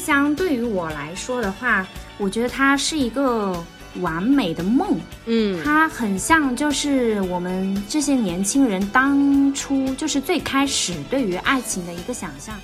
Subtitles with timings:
[0.00, 1.86] 香对于我来说的话，
[2.16, 3.54] 我觉得它是一个
[4.00, 4.98] 完美的梦。
[5.26, 12.58] 嗯，它很像就是我们这些年轻人当初就是最开始对于爱情的一个想象。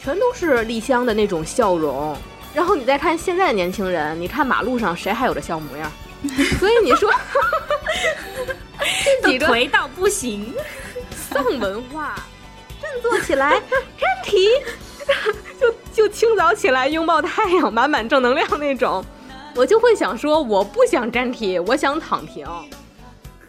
[0.00, 2.16] 全都是丽香的那种笑容。
[2.54, 5.92] 然后你再看现在的年轻人，你看马路上谁还有这笑模样？
[6.58, 7.12] 所以你说，
[9.22, 10.54] 都颓到不行，
[11.14, 12.14] 丧文化，
[12.80, 13.60] 振作起来，
[13.98, 14.48] 站体，
[15.98, 19.04] 就清早起来拥抱太阳，满满正能量那种。
[19.56, 22.46] 我就会想说，我不想站体，我想躺平。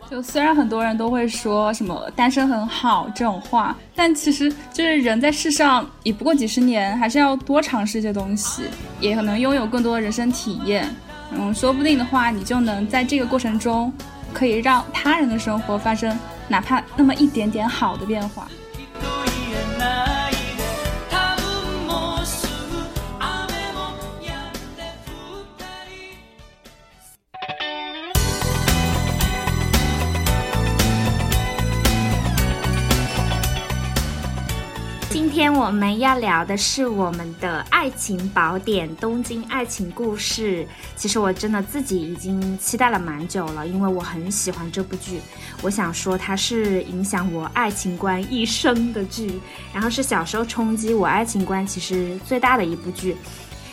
[0.09, 8.63] 就虽然很多人都会说什么单身很好这种话，但其实就是人在世上也不过几十年，还是要多尝试一些东西，
[8.99, 10.89] 也可能拥有更多人生体验。
[11.31, 13.93] 嗯，说不定的话，你就能在这个过程中，
[14.33, 18.47] 可以让他人的生活发生哪怕那么一点点好的变化。
[35.53, 40.63] 我们要聊的是我们的爱情宝典《东京爱情故事》。
[40.95, 45.19] 其实我真的自己已经期待了蛮久了，因为我很喜欢这部剧。
[45.61, 49.39] 我想说，它是影响我爱情观一生的剧，
[49.73, 53.15] 然后是小时候冲击我爱情观其实最大的一部剧。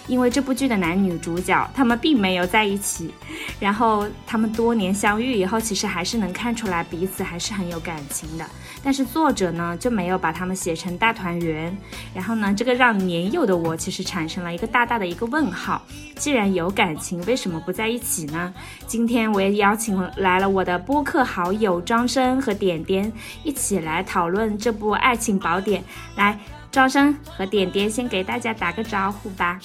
[0.08, 3.12] 因为这部剧的男女主角他们并没有在一起，
[3.58, 8.46] 然后他们多年相遇以后，其实还是能看出来彼此还是很有感情的。
[8.82, 11.76] 但是作者呢就没有把他们写成大团圆，
[12.14, 15.82] 然后呢，这个让年幼的我其实产生了一个大大的一个问号。
[16.14, 18.54] 既然有感情，为什么不在一起呢？
[18.86, 25.82] 今天我也邀请来了我的播客好友张生和点点一起来讨论这部爱情宝典。
[26.14, 26.38] 来，
[26.70, 29.58] 张生和点点先给大家打个招呼吧。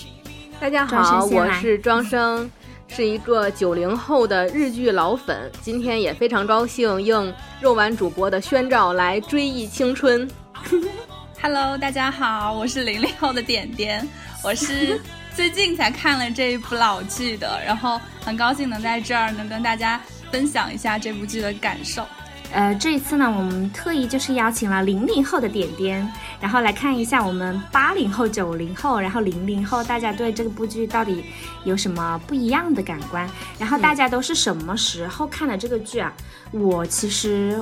[0.60, 2.52] 大家好，我是庄生，
[2.94, 5.50] 是一个九零后的日剧老粉。
[5.62, 10.30] 今天也非常高兴应肉丸主播的宣召来追忆青春。
[11.42, 14.06] Hello，大家好，我是零零后的点点，
[14.44, 15.00] 我是
[15.34, 22.06] 最近才看了这一部老剧的，然后很高兴能在这儿能跟大家分享一下这部剧的感受。
[22.54, 26.06] 呃，这一次呢，我们特意就是邀请了零零后的点点，
[26.40, 31.24] 然后来看一下我们八零后、九零后，然后零零后，大家对这部剧到底
[31.64, 33.26] 有什么不一样的感官？
[33.58, 36.12] 然后大家都是什么时候看的这个剧啊？
[36.52, 37.58] 我其实，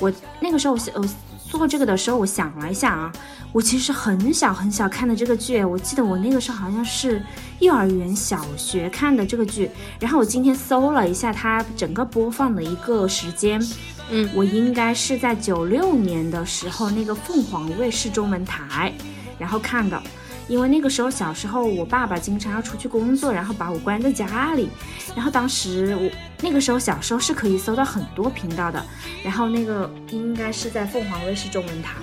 [0.00, 1.08] 我那个时候我我
[1.48, 3.12] 做这个的时候，我想了一下啊，
[3.52, 7.22] 我其实很小很小看的这个剧，我记得我那个时候好像是
[7.60, 13.62] 幼儿园、小学看的这个剧，然后我今天搜了一下它整个播放的一个时间。
[14.10, 18.92] 嗯，我应该是在九六年的时候，那个凤凰卫视中文台，
[19.38, 20.00] 然后看的。
[20.48, 24.70] 因为那个时候小时候，我爸爸经常要出去工作，然后把我关在家里。
[25.14, 26.10] 然后当时我
[26.40, 28.82] 那个时候小时候是可以搜到很多频道的。
[29.22, 31.96] 然后那个应该是在凤凰卫视中文台。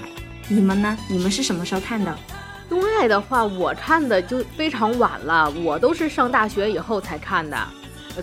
[0.47, 0.95] 你们呢？
[1.09, 2.15] 你们是什么时候看的？
[2.69, 7.57] 东爱的话，我看的就非常晚了，我都是上大学以后才看的，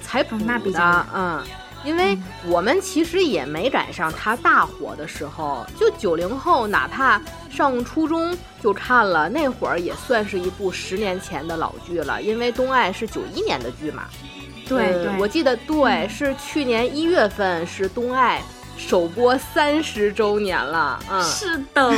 [0.00, 0.38] 才补
[0.70, 1.06] 的。
[1.12, 1.42] 嗯。
[1.84, 2.16] 因为
[2.46, 7.20] 我们其实也没赶上他大火的时候，就九零后，哪怕
[7.50, 12.22] 上初中就看了，那会儿也算是一部十年前的老剧了。
[12.22, 14.04] 因为《东爱》是九一年的剧嘛，
[14.68, 18.40] 对对，我记得对，是去年一月份是《东爱》
[18.80, 21.92] 首播三十周年了，嗯，是的。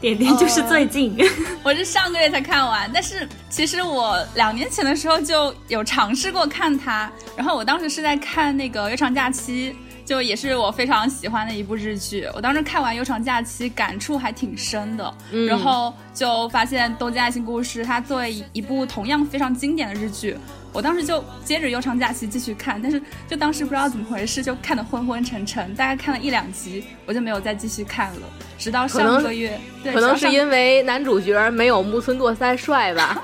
[0.00, 1.14] 点点就是最近，
[1.62, 9.72] 我是上个月才看完，但是其实我两年前的时候就有尝试过看它，然后我当时是在看那个《悠长假期》，
[10.08, 12.26] 就也是我非常喜欢的一部日剧。
[12.34, 15.14] 我当时看完《悠长假期》，感触还挺深的，
[15.46, 20.34] 然后就发现《东京爱情故事》它作为一部同样非常经典的日剧。
[20.72, 28.20] 我当时就接着悠长假期继续看，但是就当时不知道怎么回事，就看得昏昏沉沉，大概看了一两集，我就没有再继续看了。
[28.58, 33.20] 直到上个月，可能是因为男主角没有木村拓哉帅吧？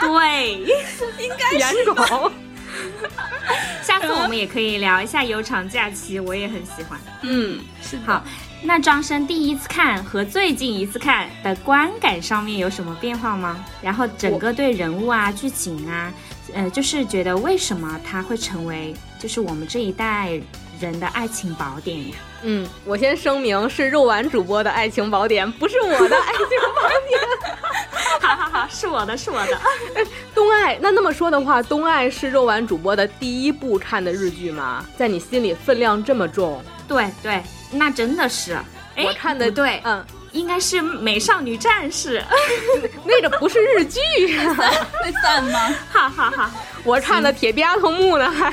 [0.00, 0.52] 对，
[1.18, 1.74] 应该是。
[3.82, 6.98] 下次我们也可以聊一下悠长假期，我也很喜欢。
[7.22, 8.24] 嗯，是好。
[8.62, 13.62] 那庄生第一次看和最近一次看的观感上面有什么变化吗？
[13.82, 16.12] 然后整个对人物啊、剧情啊。
[16.54, 20.40] 呃，就是觉得为什么它会成为就是我们这一代
[20.80, 22.16] 人的爱情宝典呀？
[22.44, 26.46] 嗯，我先声明是肉丸主播的爱情宝典，不是我的爱情
[26.76, 27.20] 宝典。
[28.20, 29.58] 好好好，是我的，是我的。
[30.34, 34.84] 东爱，那那么说的话，东爱是肉丸主播的第一部看的日剧吗？
[34.96, 36.62] 在你心里分量这么重？
[36.86, 37.42] 对对，
[37.72, 38.56] 那真的是。
[38.96, 40.04] 我看的对，嗯。
[40.34, 42.20] 应该是《美少女战士》，
[43.06, 44.00] 那个不是日剧，
[44.36, 45.74] 那算吗？
[45.90, 46.50] 哈哈哈！
[46.84, 48.52] 我看的《铁臂阿童木》呢，还。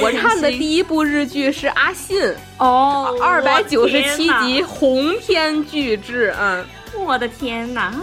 [0.00, 2.18] 我看的第一部日剧是《阿信》
[2.58, 6.64] 哦，二百九十七集鸿篇巨制，嗯，
[6.98, 7.94] 我的天哪！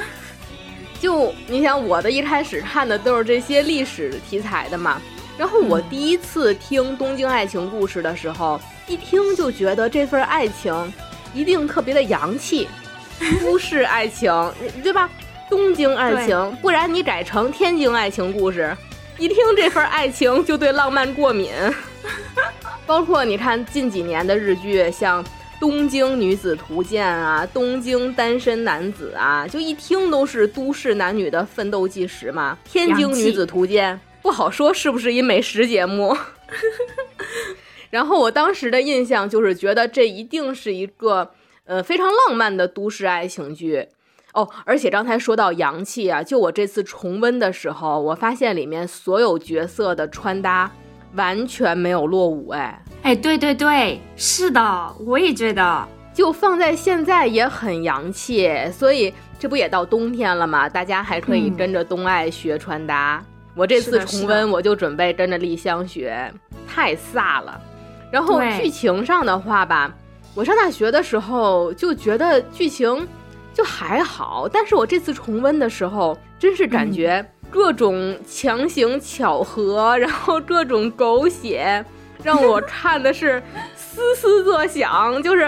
[1.01, 5.01] 就你想，我的一开始看的都是这些历史题材的嘛，
[5.37, 10.93] 然后我第一次听《东京爱情故事》的时候，一听就觉得这份爱情
[11.35, 12.67] 一定特别的洋气，
[13.43, 14.31] 都市爱情，
[14.81, 15.07] 对吧？
[15.47, 18.75] 东京爱情，不然你改成天津爱情故事。
[19.17, 21.51] 一听这份爱情就对浪漫过敏，
[22.85, 25.23] 包括你看近几年的日剧，像
[25.59, 32.57] 《东京女子图鉴》啊，《东京单身男子》啊，就一听都是都市男女的奋斗纪实嘛。
[32.71, 36.17] 《天津女子图鉴》不好说是不是一美食节目，
[37.95, 41.31] 然后我当时的印象就是觉得这一定是一个
[41.63, 43.87] 呃非常浪漫的都市爱情剧。
[44.33, 50.69] 哦，而且刚才说到洋气啊，就我这次重温的时候，我发现里面所有角色的穿搭
[51.13, 60.67] 完全没有落伍，哎，哎，对对对，是的，我也觉得，就放在现在也很洋气，所以这不也到冬天了吗？
[60.67, 63.23] 大家还可以跟着冬爱学穿搭。
[63.55, 66.29] 我这次重温，我就准备跟着丽香学，
[66.67, 67.61] 太飒了。
[68.15, 69.93] 然后剧情上的话吧，
[70.33, 73.05] 我上大学的时候就觉得剧情。
[73.53, 81.85] 就还好，但是我这次重温的时候，真是感觉各种强行巧合， 然后各种狗血，
[82.21, 83.41] 让我看的是
[83.77, 85.43] 嘶嘶作响，就是，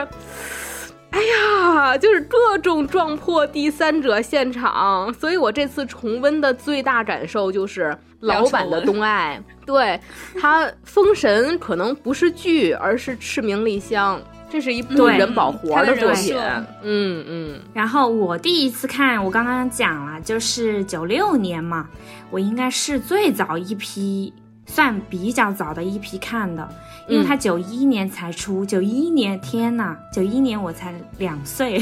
[1.09, 5.13] 哎呀，就是各种撞破第三者现场。
[5.13, 9.99] 所以我这次重温的最大感受就是老版的东爱，对
[10.39, 14.21] 他封神可能不是剧，而是赤名丽香。
[14.49, 16.33] 这是一部人保活的作品，
[16.81, 17.59] 嗯嗯。
[17.73, 21.89] 然后我第一次看，我刚刚讲了，就是九六年嘛，
[22.29, 24.33] 我应该是最早一批，
[24.65, 26.65] 算比较早的一批看的，
[27.09, 31.81] 因为他九一年才出，九一年，天呐，九一年我才两岁，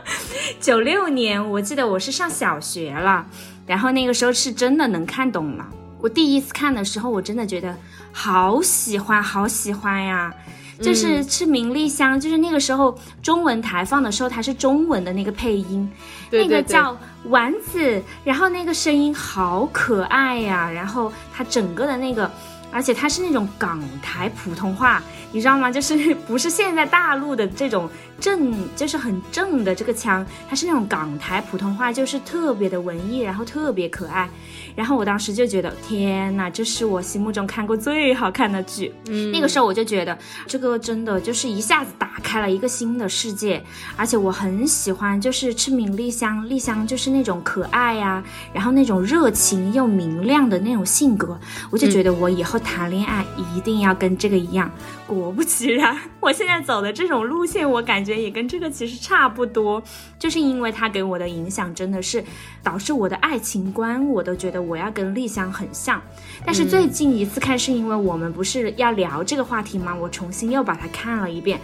[0.60, 3.26] 九六年我记得我是上小学了，
[3.68, 5.64] 然后那个时候是真的能看懂了。
[6.00, 7.76] 我第一次看的时候，我真的觉得
[8.10, 10.34] 好喜欢，好喜欢呀。
[10.80, 15.90] 就是赤名利香，就是那个时候中文台放的时候，它是中文的那个配音，
[16.30, 22.30] 那个叫丸子，然后那个声音好可爱呀，然后它整个的那个，
[22.70, 25.68] 而且它是那种港台普通话，你知道吗？
[25.68, 34.28] 就是不是现在大陆的这种正，就是很正的这个腔，它是那种港台普通话，就是特别的文艺，然后特别可爱。
[34.74, 38.94] 然后我当时就觉得，天哪，这是我心目中看过最好看的剧。
[39.08, 40.16] 嗯，那个时候我就觉得，
[40.46, 43.62] 这个真的就是一下子打开了一个新的世界。
[43.96, 48.22] 而且我很喜欢，就是赤名丽香，丽香就是那种可爱呀，
[48.52, 51.38] 然后那种热情又明亮的那种性格，
[51.70, 53.24] 我就觉得我以后谈恋爱
[53.56, 54.70] 一定要跟这个一样。
[55.08, 59.82] 果不其然，我现在走的这种路线，我感觉也跟这个其实差不多，
[60.20, 62.22] 就是因为他给我的影响真的是
[62.62, 64.58] 导致我的爱情观，我都觉得。
[64.68, 66.02] 我要跟丽香很像，
[66.44, 69.94] 但是最近一次看是因为我们不是要聊这个话题吗？
[69.94, 71.58] 我重新又把它看了一遍。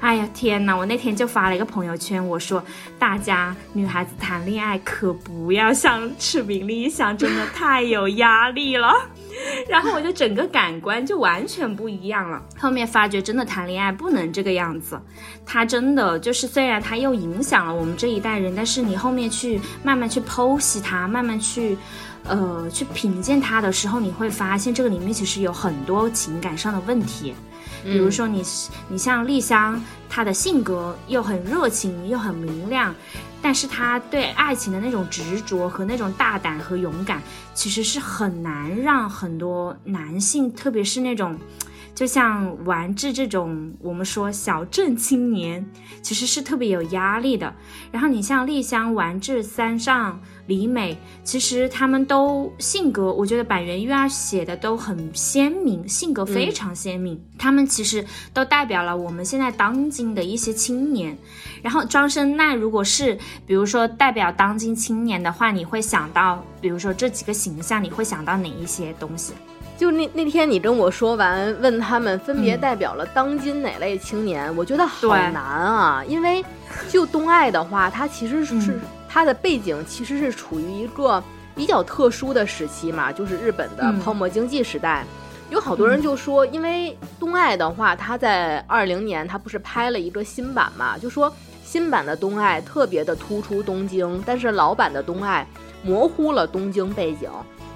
[0.00, 0.76] 哎呀天哪！
[0.76, 2.62] 我那天就发了一个朋友圈，我说
[2.98, 8.92] 大家女孩子谈恋爱可不要像赤名丽香，真的太有压力了。
[9.68, 12.42] 然后我就整个感官就完全不一样了。
[12.58, 15.00] 后面发觉真的谈恋爱不能这个样子，
[15.44, 21.76] 他真的就是虽然他又影响了我们这一代人，但是你后面去慢慢去剖析他，慢慢去。
[22.24, 27.34] 呃，去品鉴他的时候，你会发现这个里面其实有很多情感上的问题。
[27.82, 28.42] 比如说，你
[28.88, 32.94] 你像丽香，她的性格又很热情，又很明亮，
[33.42, 37.22] 但是他对爱情的那种执着和那种大胆和勇敢，
[37.54, 41.38] 其实是很难让很多男性，特别是那种。
[41.92, 45.68] 就像丸志这种，我们说小镇青年，
[46.00, 47.52] 其实是特别有压力的。
[47.90, 50.18] 然后你像丽香、丸志、三上、
[50.50, 57.22] 李美，其实他们都性格，我觉得板垣育二写的都很鲜明，性格非常鲜明。
[57.38, 58.04] 他们其实
[58.34, 61.16] 都代表了我们现在当今的一些青年。
[61.62, 63.16] 然后庄生奈，如果是
[63.46, 69.32] 比如说代表当今青年的话，你会想到，比如说这几个形象，你会想到哪一些东西？
[69.78, 76.04] 就那那天你跟我说完，问他们分别代表了当今哪类青年，我觉得好难啊。
[76.06, 76.44] 因为
[76.88, 78.78] 就东爱的话，它其实是
[79.12, 81.20] 它的背景其实是处于一个
[81.56, 85.04] 比较特殊的时期嘛，就是日本的泡沫经济时代。
[85.50, 91.32] 有好多人就说，因为东爱的话，它在二零年它不是拍了一个新版嘛，就说
[91.64, 95.44] 新版的东爱特别的突出东京，但是老版的东爱
[95.82, 97.28] 模糊了东京背景。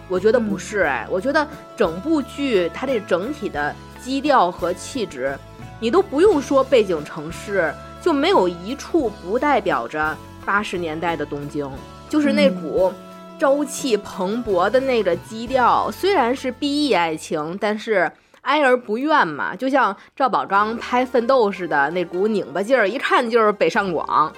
[0.09, 1.45] 我觉得不是哎，我觉得
[1.77, 5.37] 整部剧它这整体的基调和气质，
[5.81, 11.71] 你都不用说背景城市，就没有一处不代表着八十年代的东京，
[12.09, 12.93] 就是那股。
[13.37, 18.11] 朝气蓬勃的那个基调，虽然是 B E 爱情，但是
[18.41, 24.33] 哀而不怨嘛，就像赵宝刚拍《奋斗》似的，那股拧巴劲儿，一看就是北上广。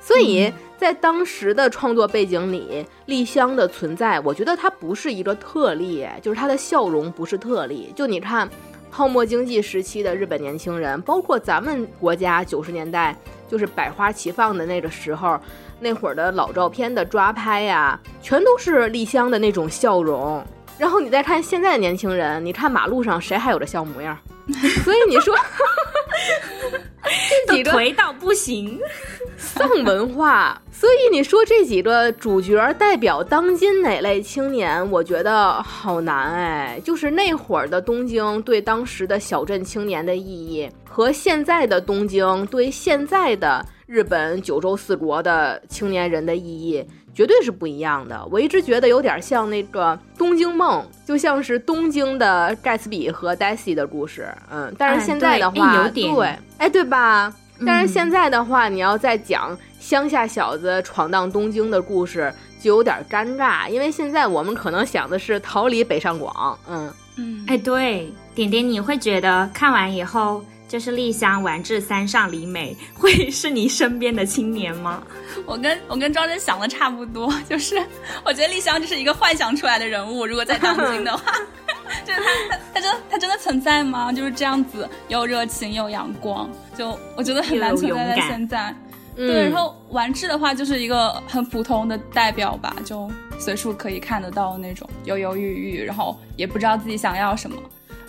[0.00, 7.92] 所以在当时的创作背景里，丽香的存在，我觉得她不是一个特例，就是她的笑容不是特例。
[7.94, 8.48] 就你看，
[8.90, 13.16] 泡沫经济时期的日本年轻人，包括咱们国家九十年代，
[13.48, 15.38] 就是百花齐放的那个时候。
[15.80, 20.44] 那会儿的老照片的抓拍呀，全都是丽香的那种笑容。
[20.76, 24.18] 然后你再看现在的年轻人，你看马路上谁还有这笑模样？
[24.82, 25.36] 所以你说，
[27.46, 28.78] 这几个颓到不行，
[29.36, 30.60] 丧文化。
[30.70, 34.88] 所以你说这几个主角代表当今哪类青年？
[34.90, 36.80] 我觉得好难哎。
[36.84, 43.64] 就是那会儿的东京对当时的小镇青年的意义，和现在的东京对现在的。
[43.88, 46.84] 日本九州四国的青年人的意义
[47.18, 48.24] 绝对是不一样的。
[48.30, 54.28] 我一直觉得有点像那个《东京梦》，就像是东京的盖茨比和黛西的故事。
[54.48, 57.34] 嗯，但是现在的话，对，哎，对吧？
[57.66, 66.56] 但是现在的话，你要再讲乡下小子闯荡东京的故事，就有点尴尬，因为现在我们可能想的是逃离北上广。
[66.68, 70.40] 嗯嗯，哎，对，点点，你会觉得看完以后。
[70.68, 75.02] 就是丽香丸至三上里美会是你身边的青年吗？
[75.46, 77.76] 我跟我跟庄真想的差不多，就是
[78.24, 80.26] 我觉得丽香就是一个幻想出来的人物。
[80.26, 81.32] 如果在当今的话，
[82.04, 84.12] 就是他他他真他真的存在吗？
[84.12, 88.74] 就是这样子又热情又阳光，就我觉得很难存在在现在。
[89.16, 97.56] 对，然后丸治的话就是一个很普通的代表吧，就随处可以看得到那种犹犹豫豫，然后也不知道自己想要什么。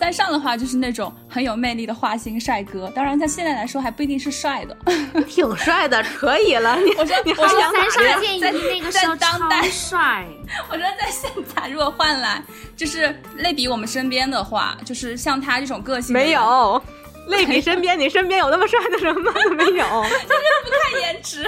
[0.00, 4.74] 三上的话就是那种很有魅力的花心帅哥，当然他现在来说还不一定是帅的，
[5.28, 6.78] 挺帅的，可以了。
[6.96, 10.26] 我说你我说三上在那个时候当代帅，
[10.72, 12.42] 我说在现在如果换来
[12.74, 16.82] 就是类比我们身边的话，就是像他这种个性没有
[17.26, 19.30] 类比身边，你身边有那么帅的人吗？
[19.54, 21.46] 没有，就是不看颜值。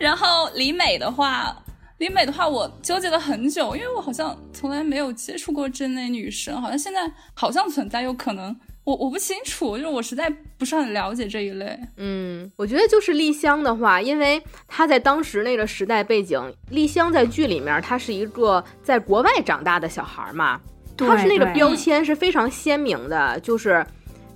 [0.00, 1.56] 然后李美的话。
[2.02, 10.28] 李美的话，我纠结了很久，因为我好像从来没有接触过这类女生，好像现在好像存在，有可能我我不清楚，就是我实在
[10.58, 11.78] 不是很了解这一类。
[11.98, 20.60] 嗯，我觉得就是丽香的话，因为她在当时那个时代背景，丽香在剧里面她是一个在国外长大的小孩嘛，
[20.96, 23.86] 她是那个标签是非常鲜明的，就是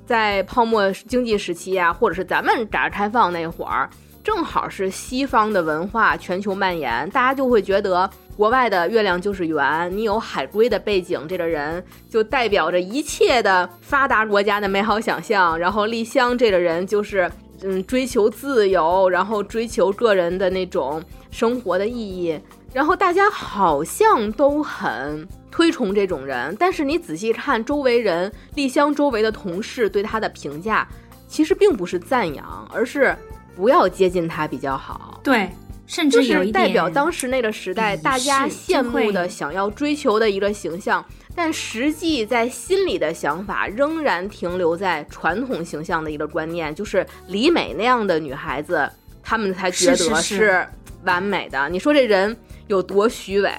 [0.07, 3.91] 在泡沫经济时期啊，或者是咱们改革开放那会儿。
[4.27, 9.97] 正好是西方的文化全球蔓延，大家就会觉得国外的月亮就是圆。
[9.97, 15.57] 你有海归的背景，这个人就代表着一切的发达国家的美好想象。
[15.57, 17.31] 然后丽香这个人就是，
[17.63, 22.37] 嗯，追求自由，然后追求个人的那种生活的意义。
[22.73, 30.85] 然后大家好像都很推崇这种人，但是你仔细看周围人，丽香周围的同事对他的评价，
[31.29, 33.17] 其实并不是赞扬，而是。
[33.57, 35.21] 不要接近他比较好。
[35.25, 35.51] 对，
[35.87, 48.89] 甚至是代表当时那个时代大家羡慕的、想要追求的一个形象，但实际在心里的想法仍然停留在传统形象的一个观念，就是李美那样的女孩子，
[49.23, 50.67] 他们才觉得是
[51.05, 51.69] 完美的。
[51.69, 52.37] 你说这人
[52.67, 53.51] 有多虚伪？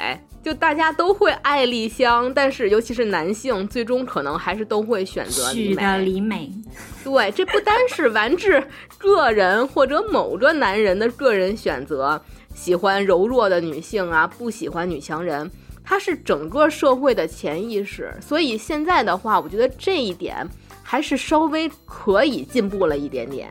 [0.48, 5.98] 就大家都会爱丽香，但是尤其是男性，最终可能还是都会选择李美。
[6.06, 6.50] 李美，
[7.04, 8.64] 对，这不单是完治
[8.98, 12.24] 个人或者某个男人的个人选择，
[12.56, 15.52] 喜欢柔弱的女性啊，不喜欢女强人，
[15.84, 18.16] 它是整个社会的潜意识。
[18.22, 20.48] 所以现在的话，我觉得这一点
[20.82, 23.50] 还是稍微可以进步了一点点。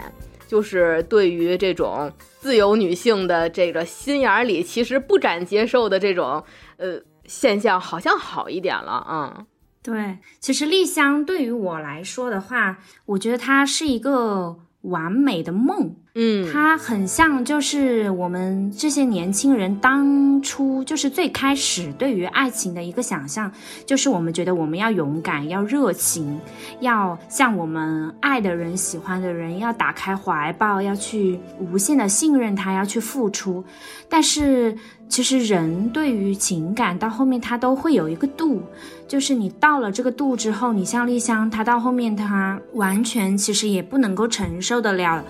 [0.49, 6.41] 就是对于这种自由女性的这个心眼里，其实不敢接受的这种
[6.77, 9.47] 呃现象，好像好一点了啊。
[9.83, 15.97] 对，其实丽香对于我来说的话，我觉得它是一个完美的梦。
[16.19, 23.53] 嗯，它很像，就是我们这些年轻人当初就是最开始对于爱情的一个想象，
[23.85, 26.41] 就是我们觉得我们要勇敢，要热情，
[26.81, 33.63] 要像我们爱的人、喜欢的人，要打开怀抱，要去无限的信任他，要去付出。
[34.09, 34.75] 但是
[35.11, 38.63] 其实人对于情感到后面他都会有一个度，
[39.07, 45.23] 就是你到了这个度之后，你像丽香，她到后面她完全其实也不能够承受得了。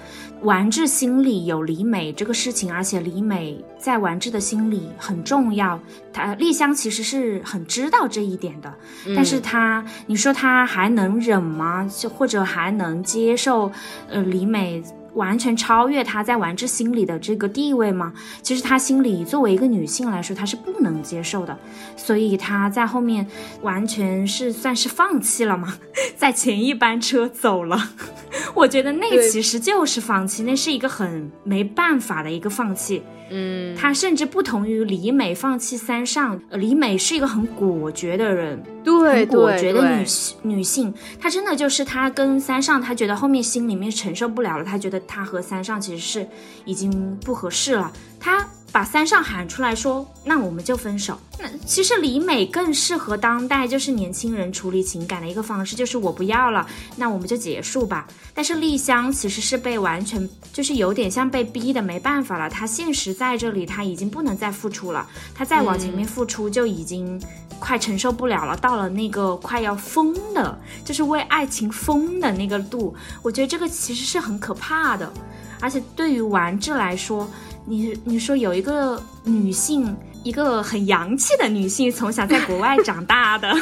[0.46, 5.78] 丸治心里有李美这个事情，而且李美在丸治的心里很重要。
[6.12, 8.72] 他丽香其实是很知道这一点的，
[9.16, 11.90] 但是他你说他还能忍吗？
[11.98, 13.72] 就或者还能接受？
[14.08, 14.80] 呃，李美。
[15.16, 18.12] 完全超越她在丸之心里的这个地位吗？
[18.42, 21.58] 其实她心里作为一个女性来说，她是不能接受的，
[21.96, 23.26] 所以她在后面
[23.62, 25.74] 完全是算是放弃了嘛？
[26.16, 27.90] 在前一班车走了，
[28.54, 33.02] 我觉得那其实就是放弃，那是一个很没办法的一个放弃。
[33.28, 40.04] 嗯，她甚至不同于李美放弃三上，李美是一个很果决的人，对，果决的女
[40.42, 46.28] 女性，她真的就是她跟三上，她觉得后面心里面承受不了了，她觉得她和三上其实是
[46.64, 48.46] 已经不合适了，他。
[48.72, 51.18] 把三上喊出来说，那我们就分手。
[51.38, 58.06] 那其实李美更适合当代就是年轻人处理情感的一个方式，就是我不要了，那我们就结束吧。
[58.34, 62.50] 但是丽香其实是被完全就是有点像被逼的，没办法了。
[62.50, 67.18] 她现实在这里，她已经不能再付出了，她再往前面付出就已经
[67.58, 72.94] 快承受不了了，到了那个快要疯的，就是为爱情疯的那个度。
[73.22, 75.12] 我觉得这个其实是很可怕的，
[75.60, 77.28] 而且对于丸治来说。
[77.68, 83.52] 你你说有一个女性，一个很洋气的女性，从小在国外 长大的，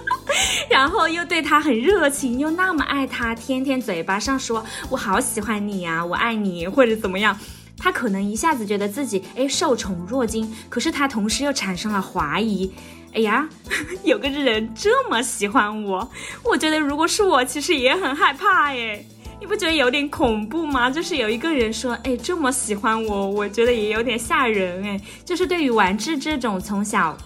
[0.70, 7.38] 然后又对他很热情，又那么爱他，天天嘴巴上说我好喜欢你呀，我爱你或者怎么样，
[7.76, 12.72] 他可能一下子觉得自己哎受宠若惊，可是他同时又产生了怀疑，
[13.14, 13.46] 哎呀，
[14.04, 16.10] 有个人这么喜欢我，
[16.44, 19.04] 我觉得如果是我，其实也很害怕哎。
[19.42, 20.88] 你不觉得有点恐怖吗？
[20.88, 25.00] 就是有一个人说，哎，这么喜欢我，我觉得也有点吓人哎。
[25.24, 27.18] 就是对于丸治这种从小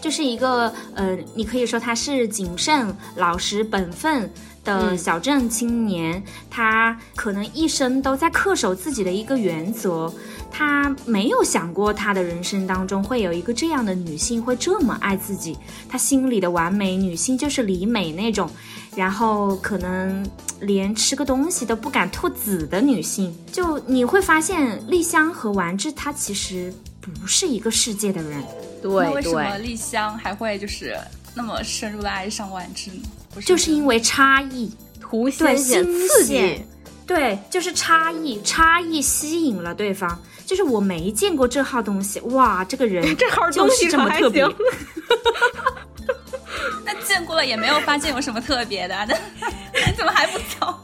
[0.00, 10.14] 就是一个呃，你可以说他是谨慎、老实、本分的小镇青年，他可能一生都在恪守自己的一个原则。
[10.56, 15.58] 他没有想过他的人生当中会有一个这样的女性会这么爱自己。
[15.88, 18.48] 他心里的完美女性就是李美那种，
[18.96, 20.24] 然后可能
[20.60, 23.36] 连吃个东西都不敢吐籽的女性。
[23.52, 28.42] 就你会发现丽香和丸治她其实不是一个世界的人。
[28.82, 30.96] 对，那为什么丽香还会就是
[31.34, 33.42] 那么深入的爱上丸治呢？
[33.44, 36.62] 就是因为差异，图新鲜刺激。
[37.06, 40.18] 对，就是差异，差异吸引了对方。
[40.46, 44.46] 就是我没见过这号东西，哇，这个人 这号东西这么特别。
[46.84, 48.94] 那见过了也没有发现有什么特别的，
[49.74, 50.74] 那 怎么还不走？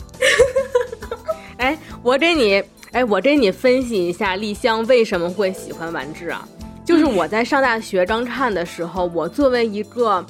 [1.58, 2.62] 哎，我给你，
[2.92, 6.46] 哎，我给你分析一下丽香为什么会喜欢丸治啊？
[6.84, 10.24] 就是我在上大学刚看的时候，我作为一个。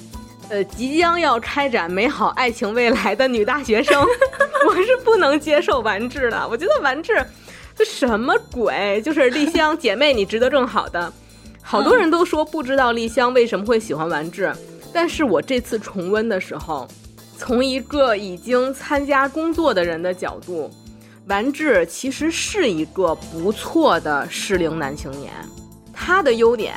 [0.49, 4.05] 呃，即将要开展美好爱情未来的女大学生，
[4.67, 6.49] 我是不能接受完治的。
[6.49, 7.25] 我觉得完治，
[7.77, 9.01] 这什么鬼？
[9.05, 11.13] 就是丽香姐妹，你值得更好的。
[11.63, 14.53] 好多人都说不知道丽香为什么会喜欢完治，
[14.93, 16.87] 但是我这次重温的时候，
[17.39, 20.71] 从一个已经参加工作的人的角度，
[21.27, 25.33] 完治其实是一个不错的适龄男青年。
[25.93, 26.75] 他的优点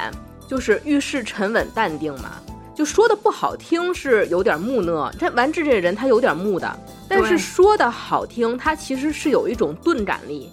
[0.47, 2.32] 就是遇事沉稳淡定嘛。
[2.76, 10.49] 就说的不好听是有点木讷，这丸治这人他有点木的，但是说的好听，他其实是有一种钝感力。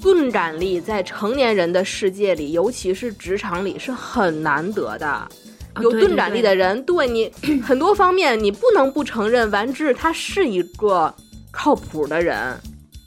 [0.00, 5.28] 钝感力在成年人的世界里，尤其是职场里是很难得的。
[5.80, 7.32] 有钝感力的人，对你
[7.62, 11.12] 很多方面你不能不承认，完治他是一个
[11.50, 12.56] 靠谱的人。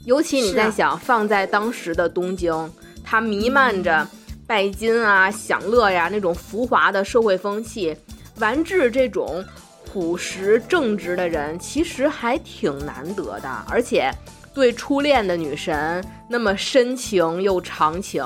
[0.04, 2.70] 尤其你在想放在当时的东京，
[3.04, 4.06] 它弥漫着
[4.46, 7.96] 拜金啊、享乐呀那种浮华的社会风气。
[8.38, 9.44] 完治这种
[9.84, 14.10] 朴实正直的人，其实还挺难得的，而且
[14.54, 18.24] 对初恋的女神那么深情又长情。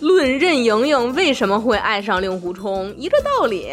[0.00, 3.72] 论任盈盈为什么会爱上令狐冲，一个道理。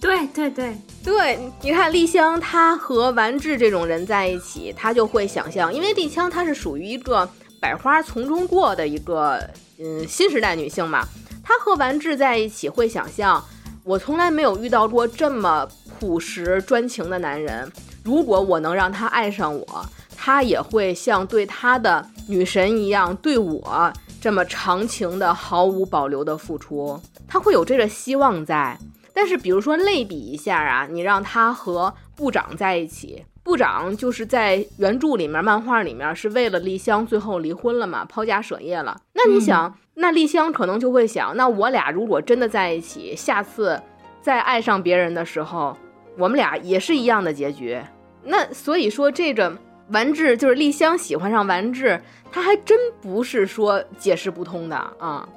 [0.00, 7.28] 对对对对，你看丽香，她和完治这种人在一起，她就会想象，因为丽香她是属于一个
[7.60, 9.42] 百花丛中过的一个
[9.80, 11.04] 嗯新时代女性嘛，
[11.42, 13.42] 她和完治在一起会想象。
[13.82, 15.66] 我从来没有遇到过这么
[15.98, 17.70] 朴实专情的男人。
[18.04, 27.00] 如果我能让他爱上我，他也会像对他的女神一样对我这么长情的、毫无保留的付出。
[27.26, 28.78] 他会有这个希望在。
[29.14, 38.96] 但是，比如说类比一下啊，你让他和部长在一起，部长就是在原著里面、漫画里面是为了丽香最后离婚了嘛，抛家舍业了。
[39.14, 43.82] 那你想，那丽香可能就会想，那我俩如果真的在一起，下次
[44.22, 45.76] 再爱上别人的时候，
[46.16, 47.80] 我们俩也是一样的结局。
[48.22, 49.56] 那所以说，这个
[49.90, 55.28] 丸治就是丽香喜欢上丸治，他还真不是说解释不通的啊。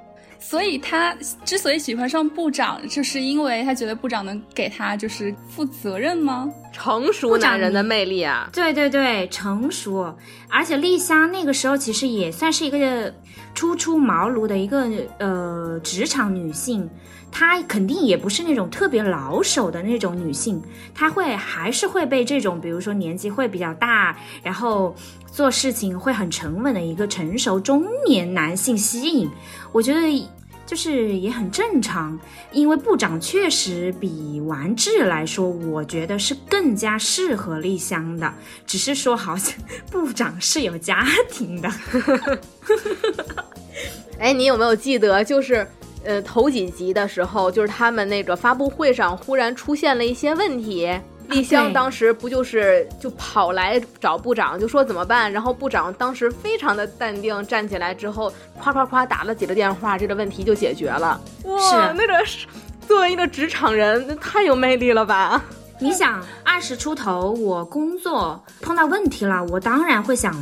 [0.43, 6.51] 所以他之所以喜欢上部长，就是因为他觉得部长能给他就是负责任吗？
[6.73, 8.49] 成熟男人的魅力啊！
[8.51, 10.11] 对对对，成熟。
[10.49, 13.13] 而且丽香那个时候其实也算是一个
[13.53, 16.89] 初出茅庐的一个呃职场女性，
[17.31, 20.61] 她肯定也不是那种特别老手的那种女性，
[20.93, 24.95] 她会还是会被这种比如说年纪会比较大，然后
[25.31, 29.29] 做事情会很沉稳的一个成熟中年男性吸引。
[29.71, 30.29] 我觉得
[30.65, 32.17] 就是也很正常，
[32.51, 38.33] 因为部长确实比丸治来说，我觉得是更加适合丽香的。
[38.65, 39.53] 只是说，好像
[39.89, 41.69] 部长是有家庭的。
[44.17, 45.67] 哎，你有没有记得，就是
[46.03, 50.89] 呃头几集的时候，就是他们那个发布会上忽然出现了一些问题。
[51.27, 55.31] 丽香当时不就是就跑来找部长，就说怎么办？
[55.31, 61.21] 然后部长当时非常的淡定，站起来之后，夸夸夸打了几个电话，这个问题就解决了。
[61.45, 62.45] 哇，那个是
[62.85, 65.41] 作为一个职场人，那太有魅力了吧？
[65.79, 70.35] 你想二十出头，我工作碰到问题了，我当然会想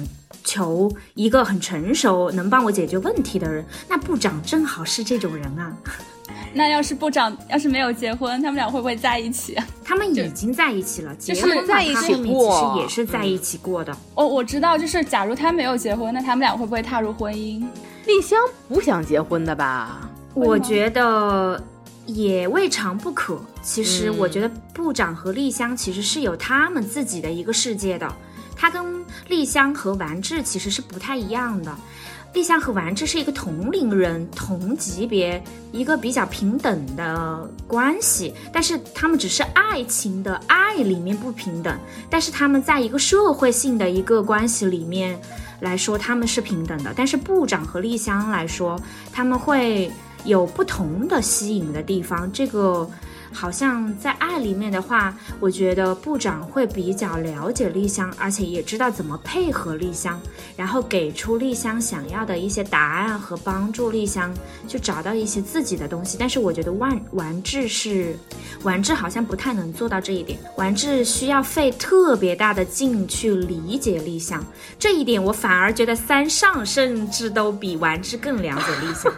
[0.49, 3.63] 求一个很成熟、能帮我解决问题的人。
[3.87, 5.71] 那部长正好是这种人啊。
[6.53, 9.55] 那要是部长要是没有结婚，他们俩会不会在一起？
[9.83, 13.95] 他们已经在一起了，就是在一起过，其实也是在一起过的。
[14.15, 17.63] 哦，我知道，就是假如他没有结婚，那他们俩会不会踏入婚姻？
[18.07, 20.09] 丽香不想结婚的吧？
[20.33, 21.61] 我觉得
[22.07, 23.39] 也未尝不可。
[23.61, 28.11] 其实我觉得部长和丽香其实是有他们自己的一个世界的，
[28.59, 28.83] 他跟
[29.29, 31.73] 丽香和丸治其实是不太一样的。
[32.33, 35.41] 丽香和丸治是一个同龄人、同级别、
[35.71, 45.17] 一个比较平等的关系，但是他们只是爱情的爱里面不平等，但是他们在一个社会性的一个关系里面
[45.61, 46.93] 来说，他们是平等的。
[46.95, 48.79] 但是部长和丽香来说，
[49.13, 49.89] 他们会
[50.25, 52.87] 有不同的吸引的地方，这个。
[53.31, 60.19] 好像在爱里面的话，我觉得部长会比较了解丽香，而且也知道怎么配合丽香，
[60.55, 64.33] 然后给出丽香想要的一些答案和帮助丽香
[64.67, 66.17] 去找到一些自己的东西。
[66.19, 68.15] 但是我觉得万丸治是
[68.63, 74.43] 丸治好像不太能做到这一点，丸治需要费特别大的劲去理解丽香，
[74.77, 79.13] 这一点我反而觉得三上甚至都比丸治更了解丽香。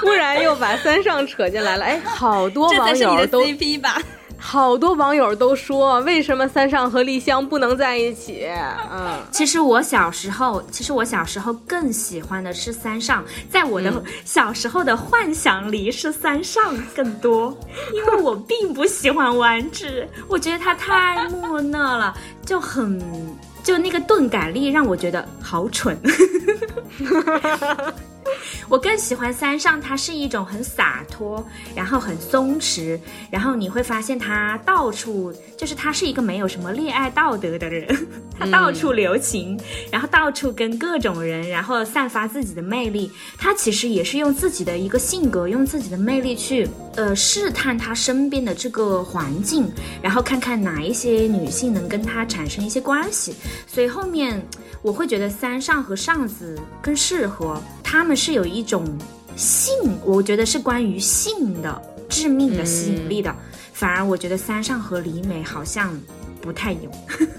[0.00, 4.00] 忽然又把三上扯进来了，哎，好多网友都 CP 吧，
[4.38, 8.46] 好多网友都说，为什么三上和丽香不能在一起？
[8.92, 13.92] 嗯，其实我小时候，其实我小时候更喜欢的是三上，在我的
[14.24, 17.56] 小时候的幻想里是三上更多，
[17.92, 23.02] 因为我并不喜欢丸子，我觉得他太木讷了，就很
[23.64, 25.98] 就那个钝感力让我觉得好蠢。
[28.68, 32.98] 我更喜欢三上，他是一种很洒脱，然后很松弛，
[33.30, 38.06] 然后你会发现他到处就是他是一个没有什么恋爱道德的人，
[38.38, 39.58] 他到处留情，
[39.90, 43.10] 然后到处跟各种人，然后散发自己的魅力。
[43.38, 49.70] 他其实也是用自己的一个性格，用自己的魅力去呃试探他身边的这个环境，
[50.02, 53.34] 然后看看哪一些女性能跟他产生一些关系。
[53.66, 54.44] 所以后面
[54.82, 57.62] 我会觉得三上和上子更适合。
[57.88, 58.84] 他们是有一种
[59.36, 59.72] 性，
[60.04, 63.32] 我觉得是关于性的致命的吸引力的。
[63.72, 65.96] 反而我觉得三上和李美好像
[66.40, 66.90] 不太有，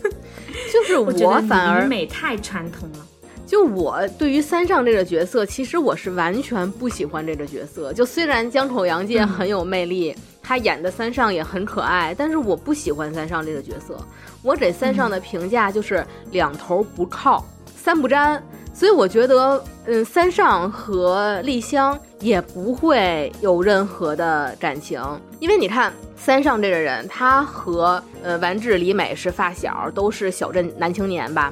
[0.72, 3.06] 就是我反而李美太传统了。
[3.46, 7.92] 就我对于三上这个角色，其实我是完全不喜欢这个角色。
[7.92, 14.00] 就虽然江口洋介很有魅力，他演的三上也很可爱，但是我不喜欢三上这个角色。
[14.44, 18.42] 我给三上的评价就是两头不靠，三不沾。
[18.78, 25.02] 所以我觉得，嗯，三上和丽香也不会有任何的感情，
[25.40, 31.52] 因为你看三上这个人，他和呃丸治、李美是发小，都是小镇男青年吧，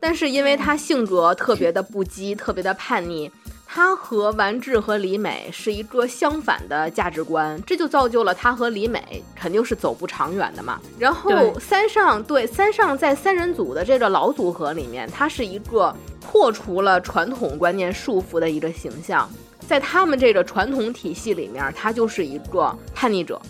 [0.00, 3.30] 但是因为他性格特别的不羁，特别的叛逆。
[3.74, 10.78] 他和完治和李美是一个相反的价值观，这就造就了他和李美肯定是走不长远的嘛。
[10.98, 19.26] 然后三上对三上在三人组的这个老组合里面，他是一个破除了传统观念束缚的一个形象，
[19.66, 23.40] 在他们这个传统体系里面，他就是一个叛逆者，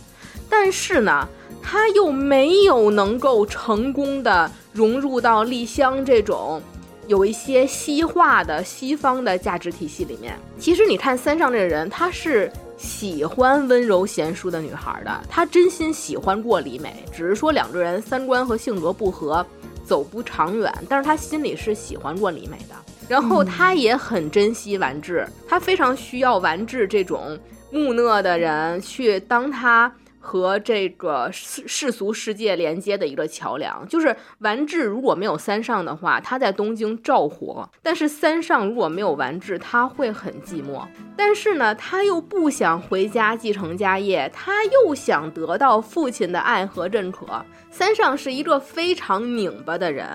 [0.48, 1.26] 但是呢，
[1.60, 6.62] 他又没有能够成功的融入到丽香这种。
[7.08, 10.38] 有一些西化的西方的价值体系里面。
[10.58, 19.44] 其实你看三上这个人，他是喜欢温柔贤淑的女孩的，他真心喜欢过李美，只是说两个人三观和性格不合，
[19.84, 20.72] 走不长远。
[20.88, 22.74] 但是他心里是喜欢过李美的，
[23.08, 27.38] 然后他也很珍惜丸治，他非常需要丸治这种
[27.70, 29.92] 木讷的人去当他。
[30.24, 40.86] 和这个世世俗世界连接的一个桥梁，就是丸治如果没有三上的话，他在东京照活；但是三上如果没有丸治，他会很寂寞。
[41.16, 47.44] 但是呢，他又不想回家继承家业，他又想得到父亲的爱和认可。
[47.68, 50.06] 三上是一个非常拧巴的人，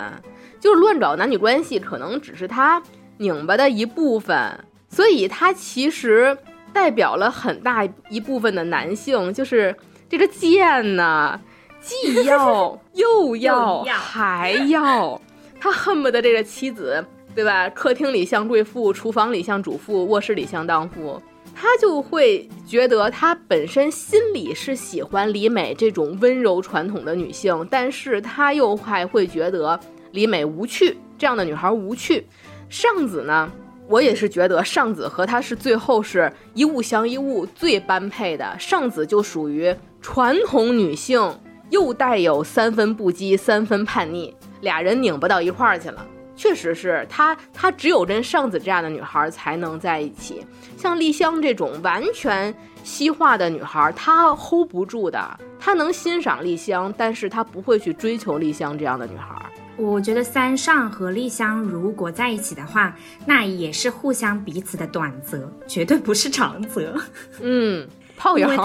[0.58, 2.82] 就是乱找男女关系，可能只是他
[3.18, 6.36] 拧巴的一部分，所以他其实
[6.72, 9.76] 代表了很大一部分的男性，就是。
[10.08, 11.38] 这个贱呐，
[11.80, 15.20] 既要又要还要，
[15.60, 17.68] 他恨不得这个妻子，对吧？
[17.70, 21.20] 客厅里像贵妇，厨房里像主妇，卧室里像荡妇，
[21.54, 29.78] 他就会觉得他本身心里是喜欢李美这种温柔传统的女性，但是他又还会觉得
[30.12, 32.26] 李美无趣，这样的女孩无趣。
[32.70, 33.50] 上子呢？
[33.86, 38.54] 我也是觉得上子和他是最后是一物降一物最般配的。
[38.58, 39.74] 上子就属于
[40.10, 46.04] 传统女性，又带有三分不羁、三分叛逆，俩人拧不到一块儿去了。
[46.34, 50.42] 确实是她，她只有跟上子这样的女孩才能在一起。
[50.78, 55.22] 像丽香这种完全西化的女孩，她 hold 不住的。
[55.60, 59.36] 她能欣赏丽香，但是她不会去追求丽香这样的女孩。
[59.76, 66.98] 我觉得三上和丽香如果在一起的话，那也是互相彼此的短则，绝对不是长则。
[67.42, 68.48] 嗯，炮友。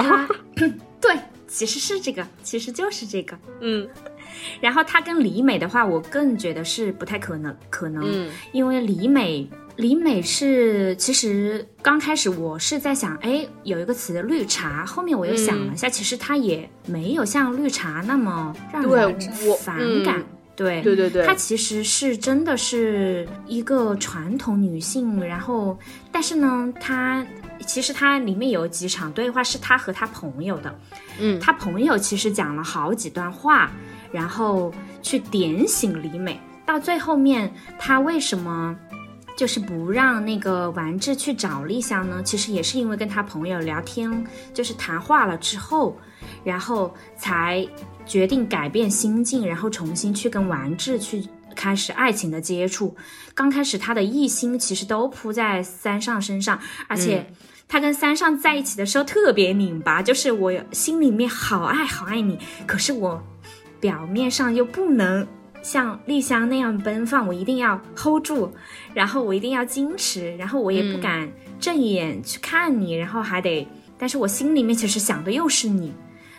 [1.04, 3.38] 对，其实是这个，其实就是这个。
[3.60, 3.88] 嗯，
[4.62, 19.20] 然后他跟李美的话，我更觉得是不太可能，可能，因为李美，李美是其实刚开始我是在想，哎，有一个词绿茶，后面我又想了一下，其实她也没有像绿茶那么让人
[19.60, 20.24] 反感。
[20.56, 25.78] 对对对对，她其实是真的是一个传统女性，然后，
[26.12, 27.26] 但是呢，她
[27.66, 30.80] 其实他里面有几场对话是他和他朋友的，
[31.20, 33.72] 嗯，他朋友其实讲了好几段话，
[34.12, 38.76] 然后去点醒李美，到最后面他为什么
[39.36, 42.22] 就是不让那个丸治去找丽香呢？
[42.24, 45.98] 其实也是因为跟他朋友聊天，就是谈话了之后，
[46.44, 47.68] 然后才。
[48.06, 51.26] 决定改变心境，然后重新去跟丸治去
[51.64, 52.94] 开始爱情的接触。
[53.34, 57.32] 刚开始他的一心其实都扑在三上身上，而且
[57.70, 63.24] 他跟三上在一起的时候特别拧巴，就是我心里面好爱好爱你，可是我
[63.80, 65.26] 表面上又不能
[65.62, 68.52] 像丽香那样奔放，我一定要 hold 住，
[68.94, 73.66] 然后我一定要矜持，然后我也不敢正眼去看你，然后还得，
[73.98, 75.94] 但是我心里面其实想的又是你。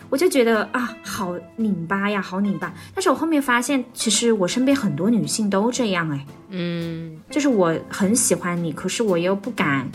[0.09, 2.73] 我就觉得啊，好拧巴呀，好拧巴。
[2.93, 9.89] 但是我后面发现，其实我身边很多女性都这样哎，嗯，就是我很喜欢你，可是我又不敢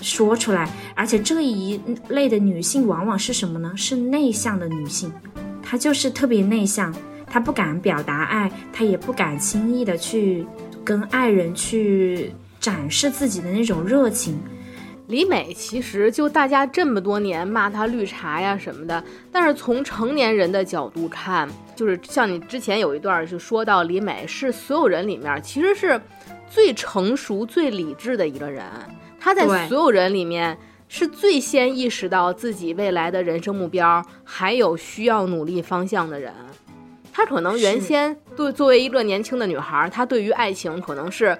[0.00, 0.70] 说出来。
[0.94, 3.72] 而且这一类的女性往往是什么呢？
[3.76, 5.10] 是内向的女性，
[5.62, 6.94] 她就是特别内向，
[7.26, 10.46] 她不敢表达爱，她也不敢轻易的去
[10.84, 14.38] 跟爱人去展示自己的那种热情。
[15.08, 26.00] 李美其实就大家这么多年骂她绿茶呀什么的，但是从成年人的角度看，就是像你之前有一段就说到李美是所有人里面其实是
[26.50, 28.64] 最成熟、最理智的一个人。
[29.20, 36.32] 她在所有人里面是最先意识到自己未来的人生目标还有需要努力方向的人。
[37.12, 41.38] 她可能原先对作为一个年轻的女孩，她对于爱情可能是。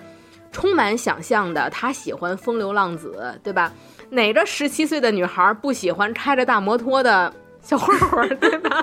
[0.57, 3.71] 充满想象的，他喜欢风流浪子，对吧？
[4.09, 8.83] 哪个十七岁的女孩不喜欢开着大摩托的小混混，对吧？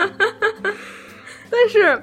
[1.49, 1.99] 但是，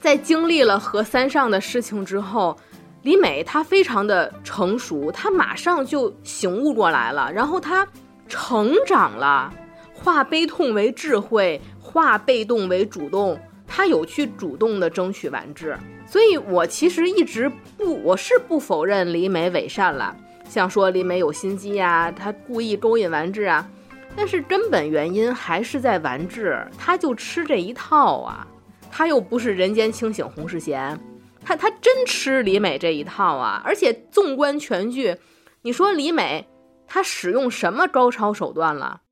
[0.00, 2.58] 在经历了和三上的事情之后，
[3.02, 7.86] 李美她非常的成熟，她马上就醒悟过来了，然后她
[8.26, 9.52] 成长了，
[9.92, 15.76] 化悲痛为智慧，化被动为主动，她有去主动的争取完治。
[16.10, 20.16] 所以，我其实一直不，我是不否认李美伪善了，
[20.48, 23.70] 像说李美有心机呀，她故意勾引完治啊，
[24.16, 28.44] 但是根本原因还是在完治，他就吃这一套啊，
[28.90, 30.98] 他又不是人间清醒洪世贤，
[31.44, 35.16] 他他真吃李美这一套啊，而且纵观全剧，
[35.62, 36.48] 你说李美
[36.88, 39.02] 她使用什么高超手段了？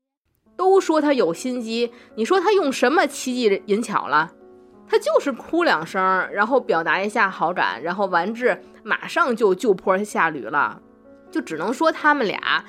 [0.57, 4.33] 都说她有心机，你说她用什么奇技淫巧了？
[4.89, 10.81] 他就是哭两声，然后表达一下好感，然后完治马上就就坡下驴了，
[11.29, 12.65] 就只能说他们俩。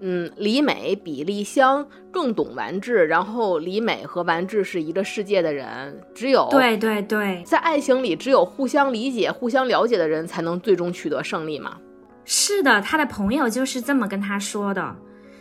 [0.00, 11.78] 嗯，李美比丽香更懂完治，然后李美和完治是一个世界的人，只有对对对，在爱情里，只有互相理解、互相了解的人才能最终取得胜利嘛。
[12.24, 14.94] 是的，他的朋友就是这么跟他说的。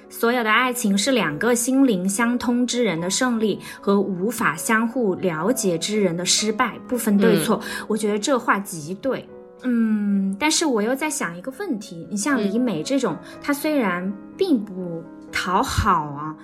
[0.09, 7.61] 所有的爱情是两个心灵相通之人的胜利和无法相互了解之人的失败，不分对错。
[7.87, 9.27] 我觉得这话极对。
[9.63, 16.35] 嗯，但是我又在想一个问题，你像李美这种，她虽然并不讨好啊，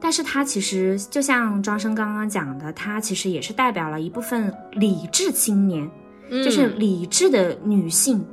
[0.00, 5.90] 但是她其实就像庄生刚刚讲的，她其实也是代表了一部分理智青年，
[6.30, 8.24] 就是理智的女性，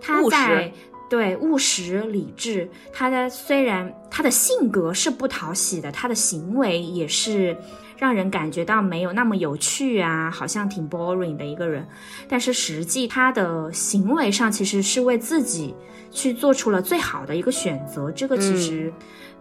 [0.00, 0.72] 她在
[1.14, 7.56] 对务实理智，他的虽然他的性格是不讨喜的，他的行为也是。
[7.96, 11.86] 让人感觉到没有那么有趣啊，好像挺 boring 的一个人，
[12.28, 15.72] 但是实际他的行为上其实是为自己
[16.10, 18.10] 去做出了最好的一个选择。
[18.10, 18.92] 这个其实，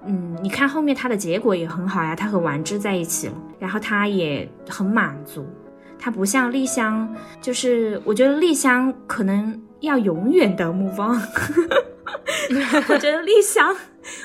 [0.06, 5.44] 嗯，你看后面他的结果也很好呀，他和丸之在一起了，然后他也很满足。
[5.98, 11.22] 他不像丽香，就是我觉得丽香可能要永远的目光。
[12.90, 13.76] 我觉得丽香。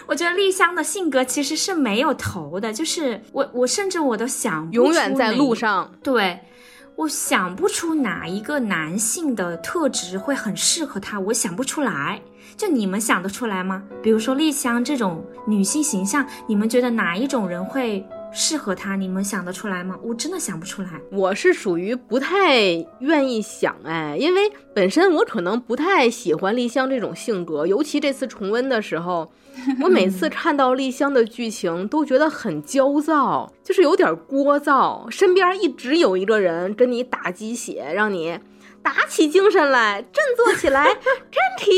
[0.07, 5.93] 我觉得丽香的性格其实是没有头的，就是我我甚至我都想永远在路上。
[6.03, 6.41] 对，
[6.97, 12.21] 我想不出哪一个男性的特质会很适合他，我想不出来。
[12.57, 13.85] 就你们想得出来吗？
[14.03, 18.05] 比如说丽香这种女性形象，你们觉得哪一种人会？
[18.33, 19.99] 适合他，你们想得出来吗？
[20.03, 20.89] 我真的想不出来。
[21.11, 22.63] 我是属于不太
[23.01, 29.31] 愿意想哎，因为本身我可能不太喜欢丽香这种性格，尤其这次重温的时候，
[29.83, 38.39] 我每次看到丽香的剧情都觉得很焦躁，就是有点聒噪，身边一直有一个人跟你打鸡血，让你
[38.83, 41.73] 打起精神来，振作起来，真题，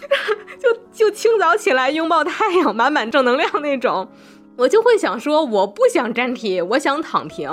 [0.60, 4.08] 就就清早起来拥抱太阳，满满正能量那种。
[4.56, 7.50] 我就会想说，我不想站体，我想躺平。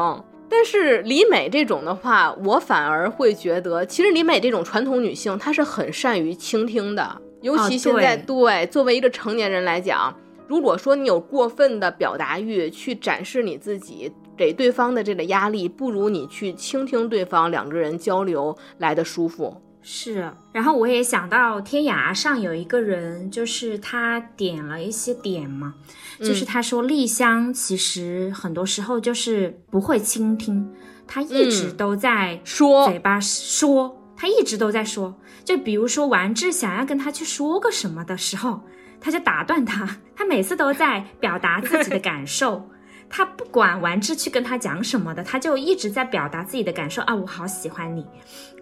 [0.49, 7.21] 但是李美这种的话，我反而会觉得，其实李美这种传统女性，她是很善于倾听的。
[7.41, 10.15] 尤其现在，对作为一个成年人来讲，
[10.47, 19.57] 如果说你有过分的表达欲，去展示你自己，给对方的这个压力，不如你去倾听对方，两个人交流来的舒服。
[19.85, 25.73] 是，然后我也想到天涯上有一个人，就是他点了一些点嘛，
[26.19, 30.73] 就是他说丽香其实很多时候就是不会倾听，
[31.05, 32.87] 他一直都在说。
[32.87, 38.61] 嘴巴说，他一直都在说，就比如说完治想要跟他去说个什么的时候，
[39.01, 42.69] 他就打断他，他每次都在表达自己的感受。
[43.15, 48.03] 他不管完治去跟他讲什么的，他就一直在表达自己的感受啊，我好喜欢你，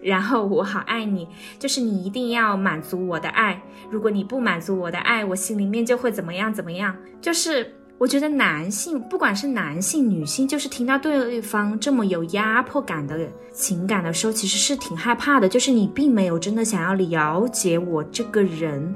[0.02, 1.26] 然后我好爱你，
[1.58, 6.94] 就是你一定要满足我的爱，如果你不满足我的爱，我心里面就会怎么样怎么样。
[7.18, 18.94] 就是我觉得男性，不管是男性女性，就是听到对方这么有压迫感的情感的时候，其实是挺害怕的，就是你并没有真的想要了解我这个人。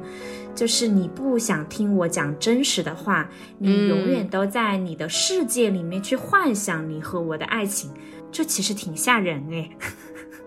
[0.57, 7.91] 就是你不想听我讲真实的话，你永远都在你的世界里面去幻想你和我的爱情，
[8.33, 9.71] 这其实挺吓人诶。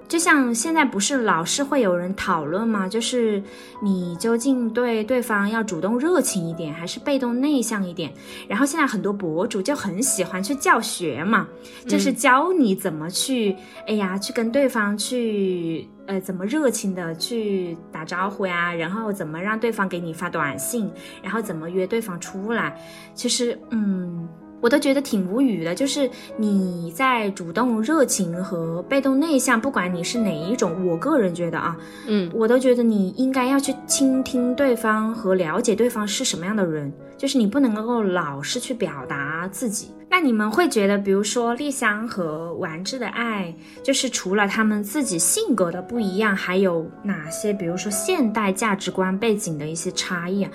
[0.09, 2.87] 就像现在不是老是会有人讨论吗？
[2.87, 3.43] 就是
[3.79, 8.11] 你究竟对对方要主动热情一点，还是被动内向一点？
[8.47, 11.47] 然后现在很多博主就很喜欢去教学嘛，
[11.87, 18.73] 就是教你怎么去，哎呀，去跟对方去，呃，怎么热情的去打招呼呀？
[18.73, 20.91] 然后怎么让对方给你发短信？
[21.21, 22.75] 然后怎么约对方出来？
[23.13, 24.27] 其实，嗯。
[24.61, 39.91] 我都觉得挺无语的，就是你在主动热情和被动内向，不管你是哪一种，我个人觉得啊，嗯，我都觉得你应该要去倾听对方和了解对方是什么样的人，就是你不能够老是去表达自己。
[40.09, 47.53] 那你们会觉得，比如说丽香和丸治的爱，就是除了他们自己性格的不一样，还有哪些？
[47.53, 50.51] 比如说现代价值观背景的一些差异啊，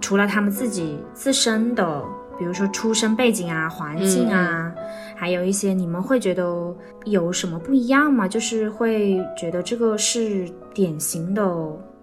[0.00, 2.04] 除了他们自己自身的。
[2.38, 4.72] 比如说出生背景啊、环境啊，
[5.14, 6.74] 还有一些，你们会觉得
[7.04, 8.26] 有什么不一样吗？
[8.26, 11.44] 就是会觉得这个是典型的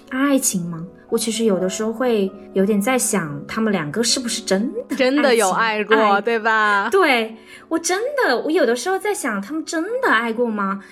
[0.10, 0.86] 爱情吗？
[1.10, 6.90] 我其实有的时候会有点在想，他们两个是不是真的真的有爱过，对吧？
[6.92, 7.36] 对
[7.70, 10.84] 我真的，我有的时候在想，他们真的爱过吗？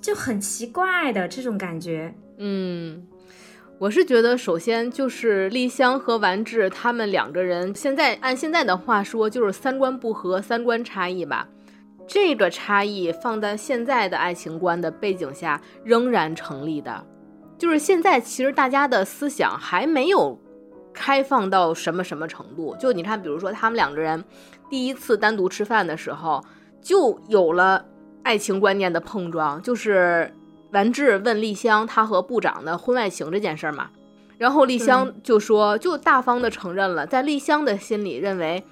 [0.00, 3.02] 就很奇怪的这种感觉，嗯。
[3.78, 11.46] 我是觉得，首先就是丽香和丸治他们两个人，现在按现在的话说，就是三观不合，三观差异吧。
[12.06, 17.04] 这个差异放在现在的爱情观的背景下仍然成立的。
[17.58, 20.38] 就是现在，其实大家的思想还没有
[20.92, 22.76] 开放到什么什么程度。
[22.78, 24.22] 就你看，比如说他们两个人
[24.68, 26.44] 第一次单独吃饭的时候，
[26.82, 27.84] 就有了
[28.22, 29.60] 爱情观念的碰撞。
[29.62, 30.34] 就是
[30.72, 33.88] 完治问丽香他和部长的婚外情这件事儿嘛，
[34.36, 38.62] 然后丽香就说，就大方的承认了，在丽香的心里认为，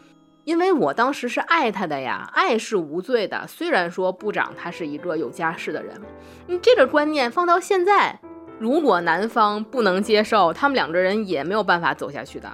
[0.45, 3.47] 因为我当时是爱他的呀，爱是无罪的。
[3.47, 5.99] 虽然说部长他是一个有家室的人，
[6.47, 8.21] 你这个观念放到现在。
[8.59, 12.51] 如果男方不能接受，他们两个人也没有办法走下去的。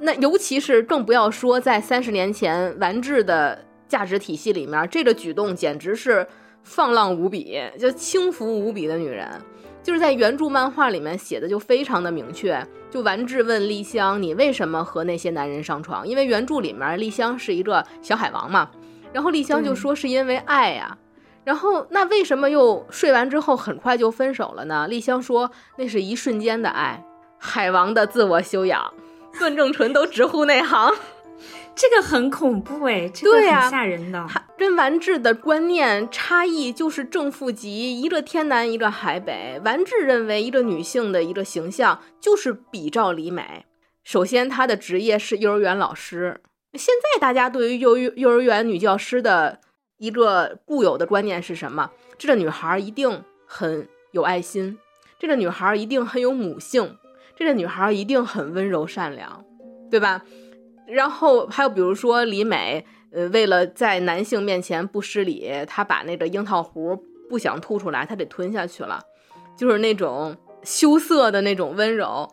[0.00, 6.26] 那尤其是更不要说在三十年前完治的价值体系里面，这个举动简直是
[6.62, 9.28] 放浪无比，就轻浮无比的女人。
[9.82, 12.58] 就是在原著漫画里面写的就非常的明确，
[12.90, 18.70] 就完治问丽香：“你为什么和那些男人上床？”因为原著里面丽香是一个小海王嘛，
[19.12, 20.96] 然后丽香就说是因为爱呀。
[21.44, 24.88] 然后，那为什么又睡完之后很快就分手了呢？
[24.88, 27.04] 丽香说，那是一瞬间的爱，
[27.38, 28.94] 海王的自我修养。
[29.38, 30.90] 段正淳都直呼内行，
[31.76, 34.26] 这个很恐怖哎，这个很吓人的。
[34.56, 39.60] 跟完治的观念差异就是正负极，一个天南，一个海北。
[39.64, 43.66] 完治认为，一个女性的一个形象就是比照李美。
[44.02, 46.40] 首先，她的职业是幼儿园老师。
[46.72, 49.60] 现在大家对于幼幼幼儿园女教师的。
[49.98, 51.90] 一个固有的观念是什么？
[52.18, 54.78] 这个女孩一定很有爱心，
[55.18, 56.96] 这个女孩一定很有母性，
[57.36, 59.44] 这个女孩一定很温柔善良，
[59.90, 60.22] 对吧？
[60.86, 69.00] 然后还有比如说李美，呃，为了在男性面前不失礼，她把那个樱桃核不想吐出来，她得吞下去了，
[69.56, 72.30] 就是那种羞涩的那种温柔，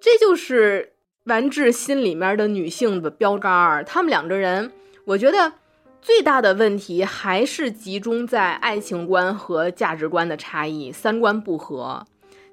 [0.00, 3.84] 这就是完治心里面的女性的标杆儿。
[3.84, 4.72] 他们两个人，
[5.04, 5.52] 我觉得。
[6.08, 12.06] 最大的问题还是集中在爱情观和价值观的差异，三观不合，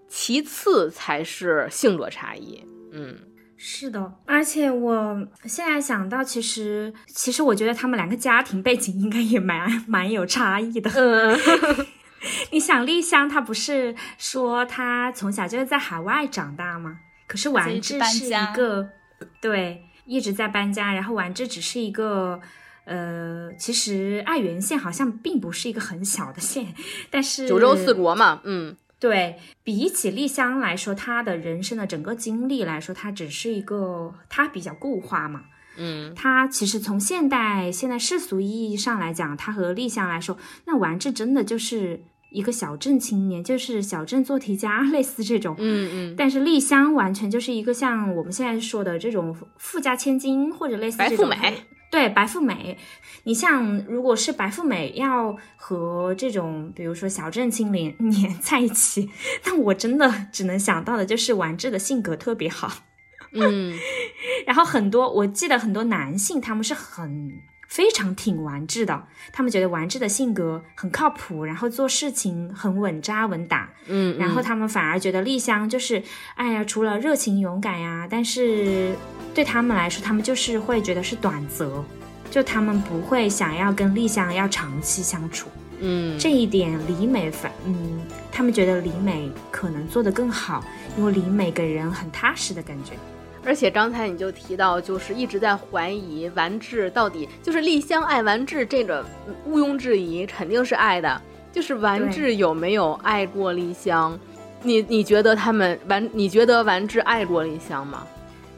[0.10, 2.62] 其次才是性格差异。
[2.92, 3.18] 嗯，
[3.56, 10.92] 是的，而且我现在想到，其实其实我觉得他们两个家庭背景应该也蛮蛮有差异的。
[10.94, 11.40] 嗯，
[12.52, 17.00] 你想丽香，她不是说她从小就是在海外长大吗？
[17.26, 18.90] 可是丸治是一个
[19.40, 22.42] 对一直在搬家，然后丸治只是一个。
[22.86, 26.74] 呃，其实爱媛县好像并不是一个很小的县，
[27.10, 35.42] 但是九州四国嘛，嗯，对比起丽香来说，她的人生的整个经历来说，她只是一个她比较固化嘛，
[35.78, 51.36] 嗯，他其实从现代现在世俗意义上来讲，他和丽香来说，那丸治真的就是一个小镇青年，就是小镇做题家， 类似这种，嗯嗯，但是丽香完全就是一个像我们现在说的这种富家千金或者类似白富美。
[51.96, 52.78] 对白富美，
[53.24, 59.10] 你像如果是白富美要和这种比如说小镇青年 黏在一起，
[59.46, 62.70] 那我真的只能想到的就是丸治的性格特别好，
[63.32, 63.74] 嗯，
[64.46, 67.32] 然后很多我记得很多男性他们是很
[67.76, 69.04] 非常挺丸治的，
[69.34, 76.02] 他们觉得丸治的性格很靠谱，然后做事情很稳扎稳打，嗯，然后他们反而觉得丽香就是
[76.36, 78.96] 哎呀，除了热情勇敢呀，但是。
[79.36, 81.84] 对他们来说，他们就是会觉得是短则，
[82.32, 85.50] 就他们不会想要跟丽香要长期相处。
[85.82, 88.00] 嗯，这一点李美反，嗯，
[88.32, 90.64] 他们觉得李美可能做得更好，
[90.98, 92.94] 因为李美给人很踏实的感觉。
[93.46, 99.06] 而且刚才你就提到，就是一直在怀疑完治到底就是丽香爱完治，这个
[99.46, 101.22] 毋庸置疑，肯定是爱的。
[101.54, 104.20] 就是完治有没有爱过丽香？
[104.62, 106.10] 你你觉得他们完？
[106.12, 108.06] 你觉得完治爱过丽香吗？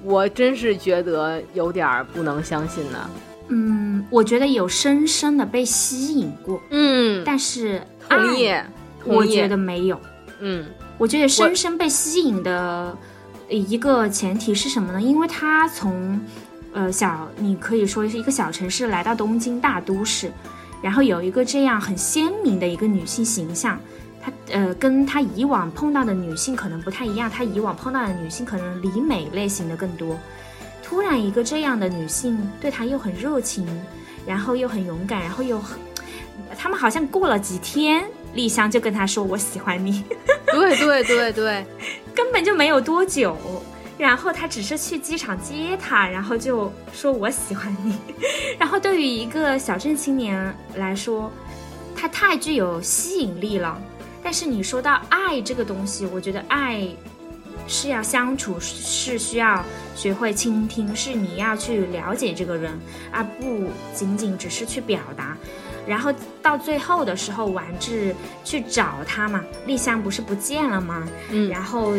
[0.04, 3.10] 我真是觉得有点不能相信呢。
[3.50, 6.62] 嗯，我觉得有深深的被吸引过。
[6.72, 8.52] 嗯，但是同意，
[9.04, 10.00] 我觉得没有。
[10.40, 10.66] 嗯，
[10.98, 12.98] 我觉得深深被吸引的
[13.50, 15.02] 一个前提是什么呢？
[15.02, 16.20] 因为他从
[16.74, 20.32] 呃小，你可以说是一个小城市来到东京大都市，
[20.82, 23.80] 然后有一个这样很鲜明的一个女性形象。
[24.50, 30.20] 呃，跟他以往碰到的女性可能不太一样，他以往碰到的女性可能李美类型的更多。
[30.84, 33.66] 突然一个这样的女性对他又很热情，
[34.26, 35.80] 然后又很勇敢，然后又很，
[36.58, 38.04] 他们好像过了几天，
[38.38, 40.06] 丽香就跟他说我喜欢你。
[40.46, 41.66] 对对对对，
[42.16, 43.36] 根本就没有多久，
[43.98, 47.98] 然后他只是去机场接她，然后就说我喜欢你。
[48.58, 51.30] 然后对于一个小镇青年来说，
[51.96, 53.78] 他太具有吸引力了。
[54.24, 56.88] 但是你说到爱这个东西，我觉得爱
[57.68, 59.64] 是要相处，是需要
[59.96, 62.72] 学会倾听，是你要去了解这个人，
[63.12, 65.36] 而不仅仅只是去表达。
[65.88, 68.14] 然后到最后的时候，丸治
[68.44, 71.08] 去找他嘛，丽香不是不见了吗？
[71.32, 71.94] 嗯，然后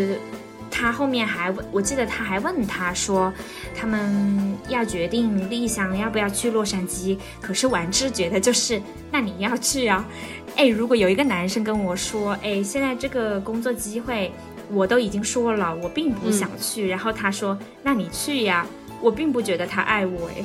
[0.71, 3.33] 他后面还我记得他还问他说，
[3.75, 7.17] 他们要决定丽香要不要去洛杉矶。
[7.41, 8.81] 可是丸治觉得就是，
[9.11, 10.05] 那你要去啊？
[10.57, 14.31] 哎，如果有一个男生跟我说，哎，现在这个工作机会
[14.71, 18.67] 我都已经说了，我并不想去，然后他说，那你去呀？
[19.01, 20.45] 我并不觉得他爱我，哎。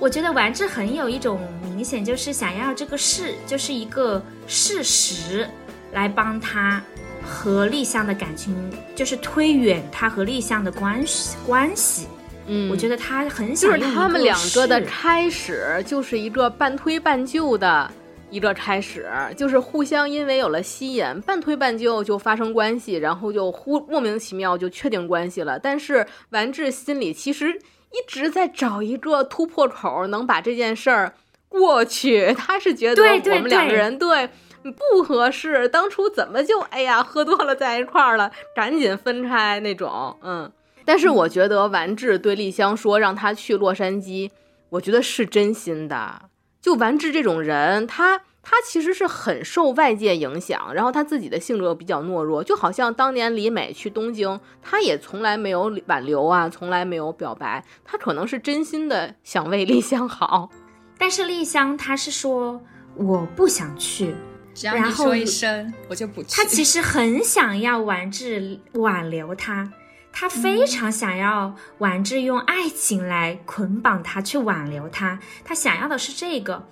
[0.00, 5.46] 我觉得丸治很有一种明显，就是想要这个事，就是一个事实，
[5.92, 6.82] 来帮他
[7.22, 8.56] 和立香的感情，
[8.96, 12.06] 就是推远他和立香的关系关系。
[12.46, 17.92] 嗯，我觉得他很想就是他们两个的开始，就是一个半推半就的
[18.30, 25.58] 一个开始，就是互相因为有了吸引，半推半就就发生关系，然后就忽莫名其妙就确定关系了。
[25.58, 27.60] 但是丸治心里其实。
[27.92, 31.14] 一直在找一个突破口，能把这件事儿
[31.48, 32.32] 过去。
[32.34, 34.28] 他是觉得我们两个人对
[34.62, 40.16] 不合适，当初怎么就哎呀喝多了在一块儿了，赶紧分开那种。
[40.22, 40.50] 嗯，
[40.84, 44.30] 但是我觉得完治对丽香说让他去洛杉矶，
[44.70, 46.22] 我觉得是真心的。
[46.60, 48.22] 就完治这种人，他。
[48.42, 60.48] 他其实是很受外界影响，然后他自己的性格又比较懦弱，就好像当年李美去东京，他也从来没有挽留啊，从来没有表白，他可能是真心的想为丽香好，
[60.98, 62.60] 但是丽香她是说
[62.96, 64.14] 我不想去，
[64.54, 66.28] 只要你说一声我就不去。
[66.30, 69.70] 他其实很想要丸治挽留他，
[70.10, 76.66] 他非常想要丸治用爱情来捆绑他去挽留他，他想要的是这个。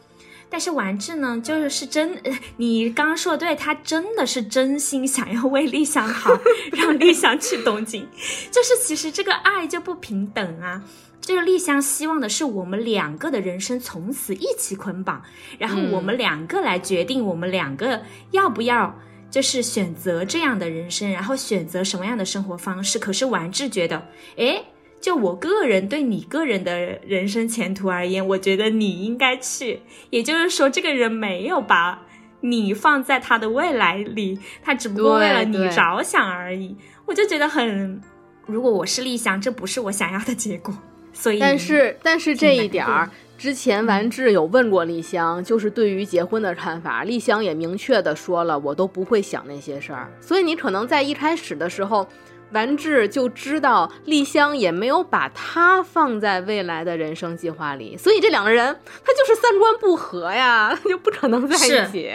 [0.50, 2.20] 但是丸治呢，就是是真，
[2.56, 6.30] 你刚刚说的对，他真的是真心想要为丽香好，
[6.72, 8.08] 让丽香去东京。
[8.50, 10.82] 就是其实这个爱就不平等啊，
[11.20, 15.22] 就是丽香希望的是我们两个的人生从此一起捆绑，
[15.58, 18.98] 然后我们两个来决定我们两个要不要
[19.30, 22.98] 就是选择这样的人生，然后选择什么样的生活方式。
[22.98, 24.64] 可是丸治觉得，哎。
[25.00, 29.80] 就我个人对你个人的人生前途而言，我觉得你应该去。
[30.10, 32.02] 也就是说，这个人没有把
[32.40, 36.76] 你放在他的未来里，他只不过为了你着想而已。
[37.06, 38.02] 我就觉得很，
[38.46, 40.76] 如果我是丽香，这不是我想要的结果。
[41.12, 50.10] 所以，但是但是这一点儿，之前完治有问过丽香，就是对于结婚的看法，丽香也明确的说了，我都不会想那些事儿。
[50.20, 52.04] 所以你可能在一开始的时候。
[52.52, 58.74] 丸治就知道丽香也没有把他放在未来的人生计划里，所以这两个人
[59.04, 62.10] 他就是三观不合呀， 就不可能在一起。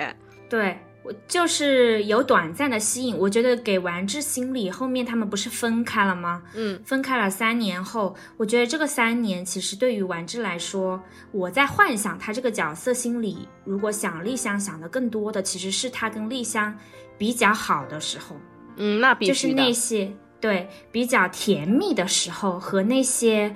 [0.50, 6.42] 对我就是有短暂的吸引，我觉得给完治心理后面他们不是分开了吗？
[6.56, 16.74] 嗯，分开了三年后，我觉得这个三年其实对于完治来说，我在幻想他这个角色心理，如果想丽香想的更多的其实是他跟丽香
[17.18, 18.38] 比较好的时候。
[18.78, 20.12] 嗯，那必须就是那些。
[20.44, 23.56] 对，比较甜蜜的时候和那些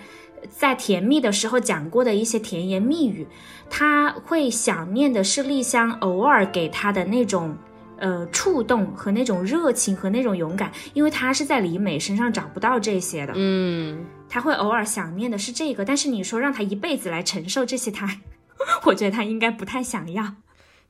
[0.50, 3.28] 在甜蜜的时候讲过的一些甜言蜜语，
[3.70, 7.54] 他会想念的是丽香偶尔给他的那种
[7.98, 13.34] 呃触动和那种热情和那种勇敢，因为他是在李美身上找不到这些的。
[13.36, 18.10] 嗯，他会偶尔想念的是这个，但是你说让他一辈子来承受这些，他
[18.88, 20.36] 我觉得他应该不太想要。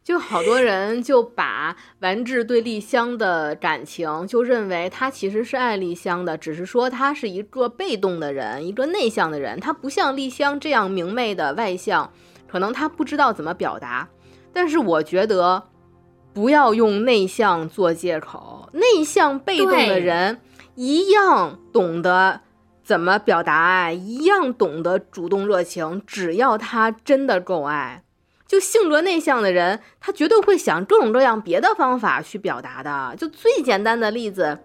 [0.08, 12.10] 就好多人就把丸治对丽香的感情，就认为他其实是爱丽香的，只是说他是一个被动的人，一个内向的人，他不像丽香这样明媚的外向，
[12.47, 14.08] 可能他不知道怎么表达。
[14.53, 15.66] 但是我觉得，
[16.34, 20.39] 不要用内向做借口，内向被动的人
[20.76, 22.39] 一样懂得
[22.82, 28.03] 怎么表达爱，一样懂得主动热情，只要他真的够爱。
[28.48, 33.16] 就性格内向的人，他绝对会想各种各样别的方法去表达的。
[33.18, 34.60] 就最简单的例子，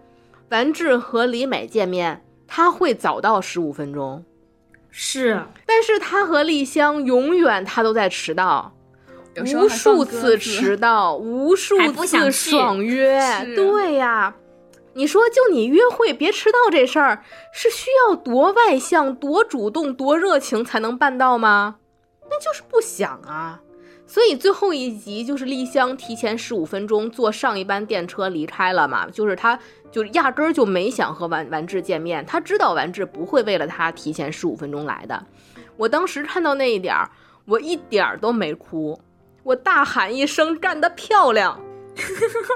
[0.49, 4.23] 完治和李美见面，他会早到十五分钟，
[4.89, 8.73] 是，但是他和丽香永远他都在迟到，
[9.37, 13.19] 无数次迟到，无数次爽约。
[13.55, 14.35] 对呀，
[14.93, 21.77] 你说就你约会别迟到这事儿，是需要多外向、多主动、多热情才能办到吗？
[22.29, 23.59] 那就是不想啊。
[24.13, 29.57] 所以最后一集就是丽香提前十五分钟坐上一班电车离开了嘛，就是他
[29.91, 35.25] 就压根儿就没想和完完治见面，他知道完治不会为了他提前十五分钟来的。
[35.77, 37.09] 我当时看到那一点儿，
[37.45, 39.01] 我一点儿都没哭，
[39.41, 41.59] 我大喊一声干得漂亮，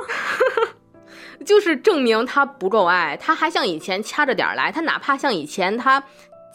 [1.44, 6.04] 就是证明他不够爱，他还像以前掐着点儿来，他哪怕像以前他。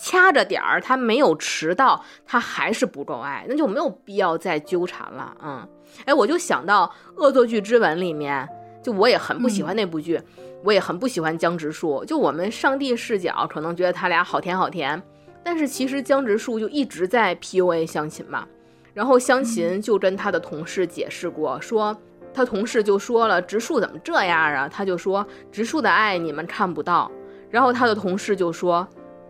[0.04, 5.32] 掐着点儿，他没有迟到，他还是不够爱，那就没有必要再纠缠了。
[5.40, 5.68] 嗯，
[6.04, 6.92] 哎，我就想到
[7.22, 8.46] 《恶作剧之吻》里面，
[8.82, 10.20] 就我也很不喜欢那部剧，
[10.64, 12.04] 我也很不喜欢江直树。
[12.04, 15.00] 就我们上帝视角，可能觉得他俩好甜好甜，
[15.44, 18.44] 但是其实江直树就一直在 PUA 湘琴嘛。
[18.92, 21.96] 然后湘琴就跟他的同事解释过，说
[22.34, 27.08] 他同事就说了：“直树怎么这样啊？”他就说：“直树的爱你们看不到。”
[27.48, 28.84] 然后他的同事就说。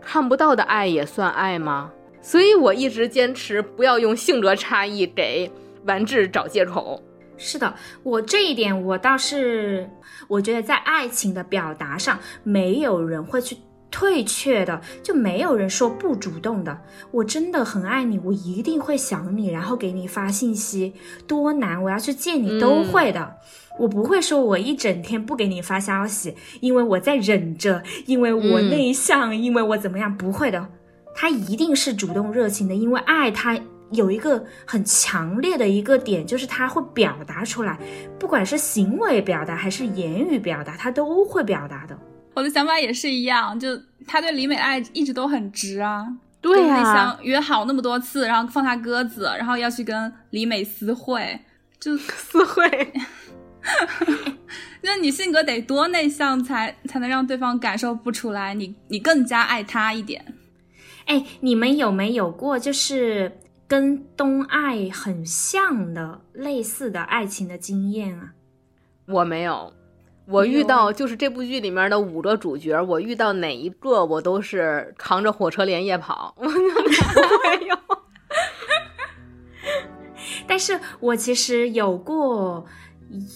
[0.04, 1.90] 看不到的爱也算爱吗？
[2.20, 5.50] 所以我一直坚持不要用性格差异给
[5.86, 7.02] 完治找借口。
[7.36, 7.74] 是的，
[8.04, 9.90] 我这一点我倒是，
[10.28, 13.56] 我觉得在爱情的表达上，没有人会去
[13.90, 16.78] 退却的，就没有人说不主动的。
[17.10, 20.94] 我真的很爱你，我一定会想你，然后给你发信息。
[21.26, 23.36] 多难，我要去见你都会的。
[23.78, 30.16] 我不会说，我一整天不给你发消息，因为我在忍着，因为我内向，因为我怎么样？
[30.16, 30.68] 不会的，
[31.14, 33.58] 他一定是主动热情的，因为爱他
[33.90, 37.78] 有一个很强烈的一个点，就是他会表达出来，
[38.18, 41.98] 不管是行为表达还是言语表达，他都会表达的。
[42.34, 43.68] 我的想法也是一样，就
[44.06, 46.06] 他对李美爱一直都很直啊，
[46.40, 51.40] 对呀，约好那么多次，然后放他鸽子，然后要去跟李美私会，
[51.78, 52.92] 就私会。
[54.84, 60.34] 那你性格得多内向才才能让对方感受不出来你你更加爱他一点？
[61.06, 63.38] 哎，你们有没有过就是
[63.68, 68.32] 跟东爱很像的类似的爱情的经验啊？
[69.06, 69.72] 我没有，
[70.26, 77.76] 我遇到就是这部剧里面的五个主角，我遇到哪一个我都是扛着火车连夜跑， 我没有。
[80.48, 82.51] 但是我其实有过。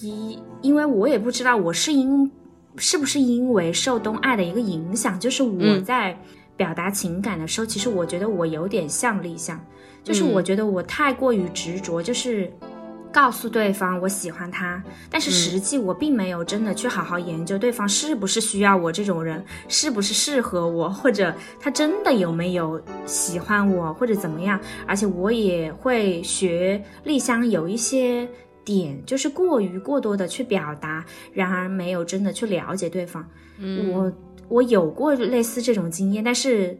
[0.07, 2.31] 一，因为我也不知道我是因
[2.77, 6.17] 是不是因为受东爱的一个影响，就是我在
[6.55, 9.59] 表达情感的时候，其实我觉得我有点像立项，
[10.03, 12.51] 就是我觉得我太过于执着，就是
[13.11, 28.29] 告诉对方我喜欢他，但是实际我并没有真的去好好研究对方是不是需要我这种人，是不是适合我，或者他真的有没有喜欢我，或者怎么样，而且我也会学丽香有一些。
[28.67, 33.25] 点就是过于过多的去表达，然而没有真的去了解对方。
[33.93, 34.11] 我
[34.49, 36.77] 我有过类似这种经验，但是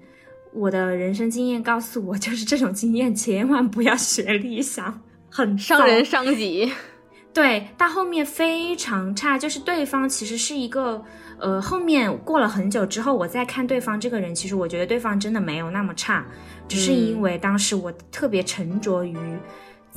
[0.52, 6.70] 我的人生经验告诉我，就是这种经验千万不要学理想，很伤人伤己。
[7.34, 11.02] 对，到后面非常差，就是对方其实是一个，
[11.40, 16.26] 呃，后面过了很久之后，我再看对方这个人，其实我觉得对方真的没有那么差，
[16.68, 19.16] 只是因为当时我特别沉着于。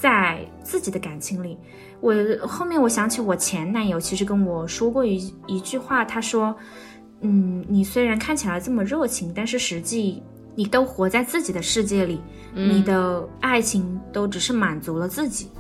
[0.01, 1.59] 在自己的感情里，
[2.01, 2.14] 我
[2.48, 6.57] 后面我想起我前男友其实跟我说过一一句话，他说
[7.20, 10.22] ：“嗯，你虽然看起来这么热情，但是实际
[10.55, 12.18] 你都活在自己的世界里，
[12.55, 15.51] 你的爱情都只是满足了自己。”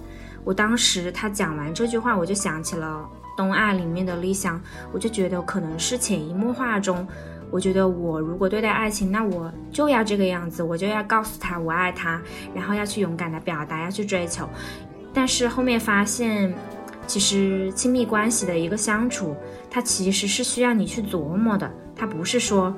[0.42, 4.58] 我当时他讲完这句话，我就想起了《东爱》里面的理想，
[4.90, 7.06] 我就觉得可能是潜移默化中。
[7.50, 12.22] 我觉得我如果对待爱情，那我就要这个样子，我就要告诉他我爱他，
[12.54, 14.48] 然后要去勇敢的表达，要去追求。
[15.12, 16.54] 但是后面发现，
[17.08, 19.34] 其实亲密关系的一个相处，
[19.68, 22.72] 它其实是需要你去琢磨的，它不是说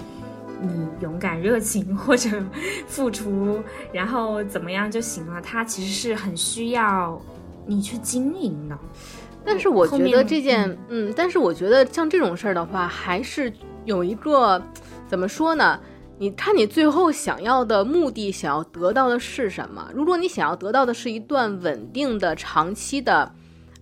[0.63, 2.31] 你勇敢热情或者
[2.89, 3.63] 付出，
[3.93, 5.41] 然后怎么样就行了。
[5.43, 7.21] 它其实是很需要
[7.67, 8.79] 你去经营的。
[9.45, 13.53] 但是我觉得这件，嗯，但是我觉得像这种事儿的话，还是。
[13.85, 14.63] 有一个，
[15.07, 15.79] 怎么说呢？
[16.19, 19.91] 你看你最后想要的目的，想要得到的是什么？
[19.93, 23.33] 如果你想要得到的是一段稳定的、长期的，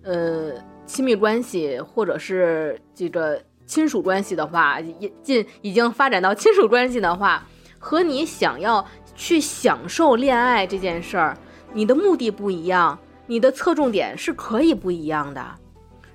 [0.01, 0.53] 呃，
[0.87, 7.45] 亲密关系，或者是这个亲属关系的话，已近已经发展到亲属关系的话，
[7.77, 8.83] 和你想要
[9.15, 11.37] 去享受恋爱这件事儿，
[11.73, 12.97] 你的目的不一样，
[13.27, 15.45] 你的侧重点是可以不一样的。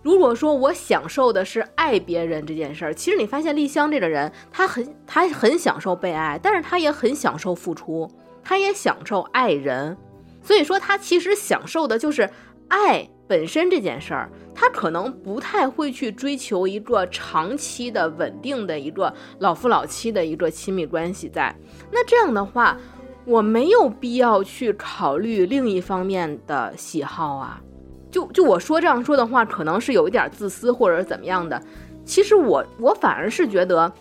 [0.07, 8.09] 如果说我享受的是爱别人这件事儿，其实你发现丽香这个人，他很他很享受被爱，但是他也很享受付出，
[8.41, 9.97] 他也享受爱人，
[10.41, 12.31] 所以说他其实享受的就是
[12.69, 21.53] 爱本身这件事儿，他可能不太会去追求一个长期的稳定的一个老夫老妻的一个亲密关系在。
[21.91, 22.79] 那这样的话，
[23.25, 27.61] 我没有必要去考虑另一方面的喜好啊。
[28.17, 31.62] 就就我说这样说的话，可能是有一点自私或者怎么样的。
[32.07, 33.93] 其实我我反而是觉得，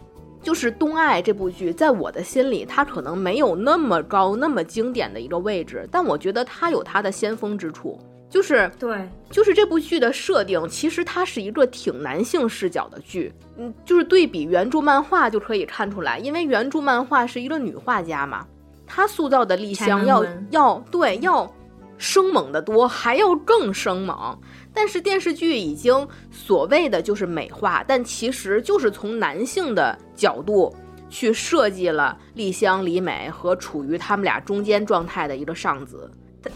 [0.41, 7.99] 就是《东爱》这部剧，在我的心里，它可能没有那么高、那么经典的一个位置，但我觉得它有它的先锋之处。
[8.29, 13.33] 就是对，就是这部剧的设定，其实它是一个挺男性视角的剧。
[13.57, 18.45] 嗯，就是对比原著漫画就可以看出来，因为原著漫画是一个女画家嘛，
[18.87, 21.51] 她塑造的丽香要要对要
[21.97, 24.37] 生猛的多，还要更生猛。
[24.73, 30.75] 但是电视剧已经所谓的就是美化，但其实就是从男性的角度
[31.09, 36.11] 去设计了丽香、李美和处于他们俩中间状态的一个上子。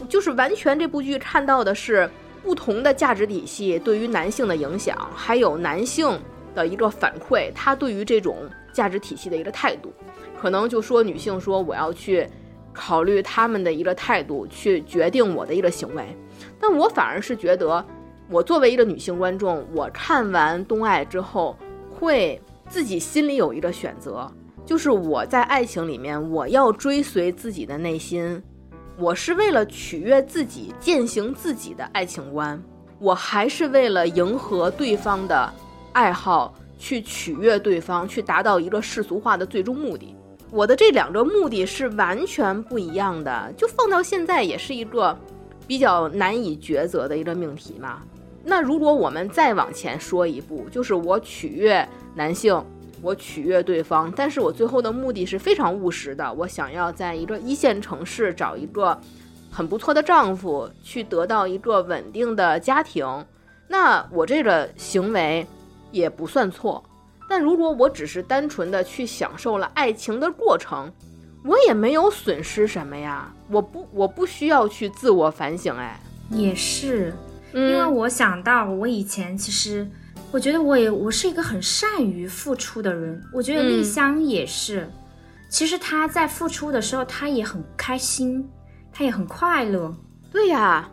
[0.08, 2.10] 就是完全这部剧看到的是
[2.44, 6.20] 不同的价值体系对于男性的影响，还有男性
[6.54, 8.38] 的一个反馈，他对于这种
[8.72, 9.92] 价值体系的一个态度，
[10.40, 12.28] 可能就说女性说我要去
[12.80, 16.15] 考虑他们的一个态度，去决定我的一个行为，
[16.61, 17.86] 但我反而是觉得，
[18.30, 21.57] 我作为一个女性观众，我看完《东爱》之后，
[21.91, 24.32] 会自己心里有一个选择，
[24.65, 28.41] 就是我在爱情里面，我要追随自己的内心。
[28.97, 32.61] 我是为了取悦自己，践行自己的爱情观，
[32.97, 35.53] 我还是为了迎合对方的
[35.91, 40.15] 爱好去取悦对方，去达到一个世俗化的最终目的。
[40.52, 45.18] 我的这两个目的是完全不一样的，就放到现在也是一个
[45.68, 48.02] 比较难以抉择的一个命题嘛。
[48.43, 52.64] 那如果我们再往前说一步，就是我取悦男性。
[53.02, 56.34] 我取悦对方，但是我最后的目的是非常务实的。
[56.34, 59.00] 我想要在一个一线城市找一个
[59.50, 63.08] 很不错的丈夫，去得到一个稳定的家庭。
[63.70, 65.47] 那我这个行为
[65.93, 66.84] 也不算错。
[67.30, 70.91] 但如果我只是单纯的去享受了爱情的过程，
[71.45, 73.32] 我也没有损失什么呀。
[73.49, 75.73] 我不，我不需要去自我反省。
[75.77, 75.97] 哎，
[76.32, 77.13] 也是，
[77.53, 79.88] 因为我想到我以前其实。
[80.32, 83.19] 我觉得我也我是一个很善于付出的人。
[83.34, 84.88] 我觉得丽香也是，
[85.49, 88.47] 其实她在付出的时候，她也很开心，
[88.91, 89.91] 她也很快乐。
[90.32, 90.88] 对呀，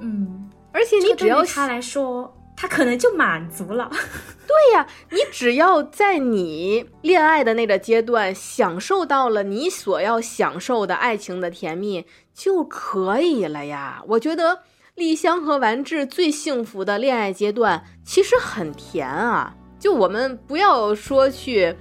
[0.00, 3.90] 嗯，而且你只要她来说，他可能就满足了。
[4.46, 12.04] 对呀，你只要在你恋爱的那个阶段享受到了你所要享受的爱情的甜蜜
[12.34, 14.02] 就可以了呀。
[14.08, 14.60] 我觉得。
[14.96, 19.54] 丽香和丸治最幸福的恋爱阶段其实很甜啊！
[19.78, 21.74] 就我们不要说去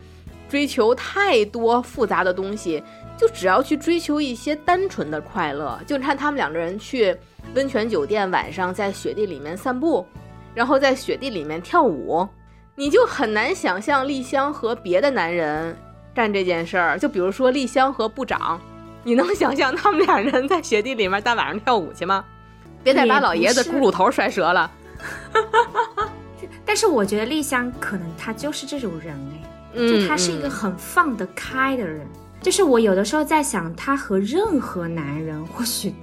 [0.47, 2.81] 追求太多复杂的东西，
[3.17, 5.77] 就只要去追求一些单纯的快乐。
[5.85, 7.13] 就看他们两个人去
[7.55, 10.05] 温泉酒店，晚上在雪地里面散步，
[10.53, 12.27] 然后在雪地里面跳舞，
[12.75, 15.75] 你就很难想象丽香和别的男人
[16.13, 16.97] 干这件事儿。
[16.97, 18.59] 就比如说丽香和部长，
[19.03, 22.23] 你能想象他们俩人在雪地里面大晚上跳舞去吗？
[22.83, 24.71] 别再把老爷子骷髅头摔折了。
[26.65, 29.15] 但是我觉得丽香可能她就是这种人
[29.73, 32.07] 哎，就她是一个很放得开的人。
[32.41, 35.93] 就是我有的时候在想，她和任何男人或许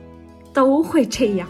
[0.52, 1.48] 都会这样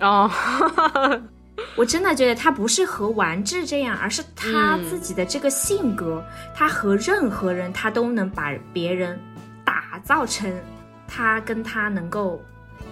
[0.00, 0.30] 哦。
[1.76, 9.18] 我真的觉得他不是和玩志这样，而是他自己的这个性格，他和任何人他都能把别人
[9.64, 10.52] 打造成
[11.06, 12.42] 他跟他能够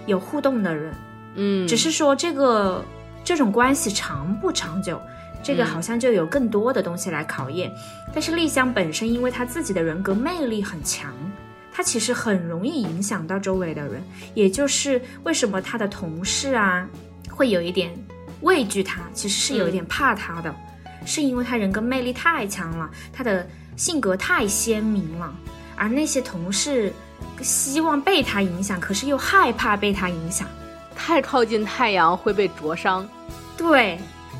[0.05, 0.93] 有互动的人。
[1.35, 2.83] 嗯，只是说这个
[3.23, 5.01] 这种关系长不长久，
[5.43, 7.71] 这个好像就有更多的东西来考验。
[8.13, 11.13] 但是丽香本身，因为她自己的人格魅力很强，
[11.71, 14.01] 她其实很容易影响到周围的人。
[14.33, 16.87] 也就是为什么她的同事啊
[17.29, 17.93] 会有一点
[18.41, 20.53] 畏惧他，其实是有一点怕他的，
[21.05, 25.33] 是因为他人格魅力太强了，他的性格太鲜明了。
[25.75, 26.91] 而那些同事
[27.41, 30.47] 希望被他影响，可是又害怕被他影响。
[30.95, 33.07] 太靠近太阳会被灼伤，
[33.55, 33.99] 对，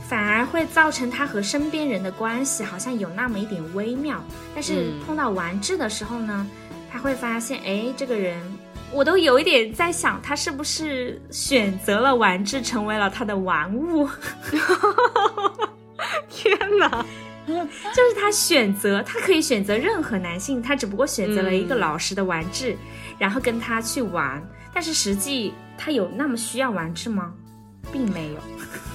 [0.09, 4.19] 反而会造成他和身边人的关系好像有那么一点微妙。
[4.55, 6.47] 但是碰到丸治的时候呢，
[6.91, 8.41] 他会发现，哎，这个人，
[8.93, 14.07] 我都有一点在想，他是不是选择了玩具成为了他的玩物？
[16.29, 17.05] 天哪，
[17.47, 22.77] 就是他选择，他可以选择任何男性，他只不过选择了一个老实的丸治，
[23.17, 24.41] 然后跟他去玩，
[24.73, 25.53] 但是实际。
[25.79, 27.31] 他有那么需要玩具吗？
[27.91, 28.39] 并没有，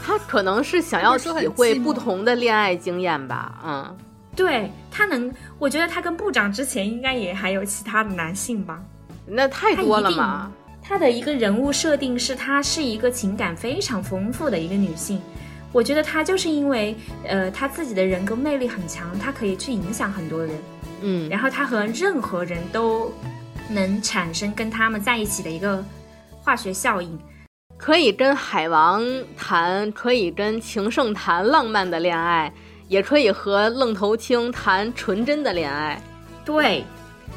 [0.04, 3.62] 他可能是想要体会不同的恋爱经验吧。
[3.64, 3.96] 嗯，
[4.34, 8.82] 对他能，我觉得他跟部长之前应该也还有其他的男性吧。
[9.34, 10.52] 那太多了嘛。
[10.82, 15.20] 他的一个人物设定是，她是一个情感非常丰富的一个女性。
[15.72, 20.54] 我觉得她就是因为，呃，她自己的人格魅力很强，她可以去影响很多人。
[21.02, 23.12] 嗯，然后她和任何人都
[23.68, 25.84] 能产生跟他们在一起的一个。
[26.44, 27.16] 化学效应，
[27.78, 29.00] 可以跟海王
[29.38, 32.52] 谈，可以跟情圣谈浪漫的恋爱，
[32.88, 36.02] 也可以和愣头青谈纯真的恋爱。
[36.44, 36.84] 对，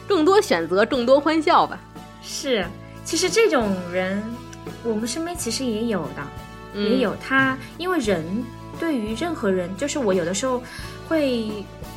[0.08, 1.80] 更多选择，更多欢笑吧。
[2.26, 2.66] 是，
[3.06, 4.22] 其实这种人，
[4.84, 6.24] 我们身边其实也有的。
[6.78, 8.22] 也有他，因为人
[8.78, 10.62] 对于任何人，就是我有的时候
[11.08, 11.50] 会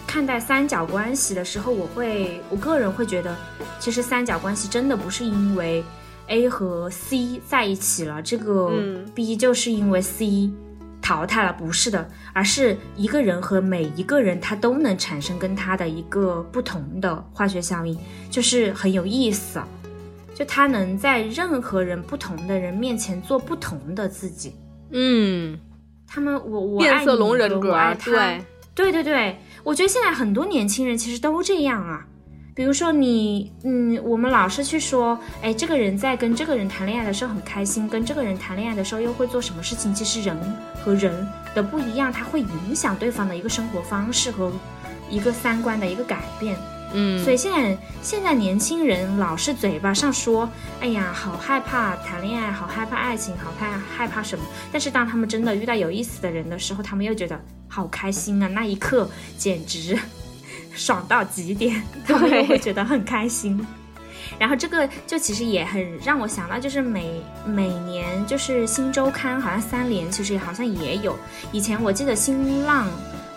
[0.07, 3.37] 看待三角关系的时候，我会我个人会觉得，
[3.81, 5.83] 其实三角关系真的不是因为
[6.29, 8.71] A 和 C 在一起了，这个
[9.17, 10.49] B 就是因为 C
[11.03, 17.99] 淘汰了，不是的，而是一个人和每一个人他都能产生跟他的一个不同的化学效应，
[18.31, 19.61] 就是很有意思。
[20.39, 24.55] 就他能在任何人不同的人面前做不同的自己，
[24.93, 25.59] 嗯，
[26.07, 28.41] 他们我我变色龙人格，对
[28.73, 32.07] 对对对，我觉得现在很多年轻人其实都这样啊。
[32.55, 39.93] 比如说你，嗯，我们老是去说，哎，这个人在跟这个人谈恋爱的时候很开心，跟这个人谈恋爱的时候又会做什么事情？
[39.93, 40.37] 其实人
[40.85, 44.53] 和人的不一样，它会影响对方的一个生活方式和
[45.11, 46.57] 一个三观的一个改变。
[46.95, 50.49] 嗯，所以现在现在年轻人老是嘴巴上说，
[50.81, 54.45] 哎呀，好害怕谈恋爱，好害怕爱情，好怕害怕什么。
[54.73, 59.99] 但是当他们真的遇到有意思的人的时候，他们又觉得好开心啊，那一刻简直
[60.75, 63.67] 爽到极点，他们又会觉得很开心。
[64.39, 71.15] 然后这个就其实也很让我想到，就是每每年就是新周刊，好像三联其实好像也有。
[71.53, 72.87] 以前我记得新浪。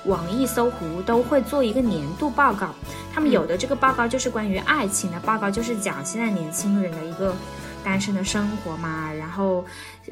[0.05, 2.69] 网易、搜狐都会做一个年度报告，
[3.13, 7.35] 他们有的这个报告就是关于爱情的报告，就是讲现在年轻人的一个
[7.83, 9.65] 单身的生活嘛，然后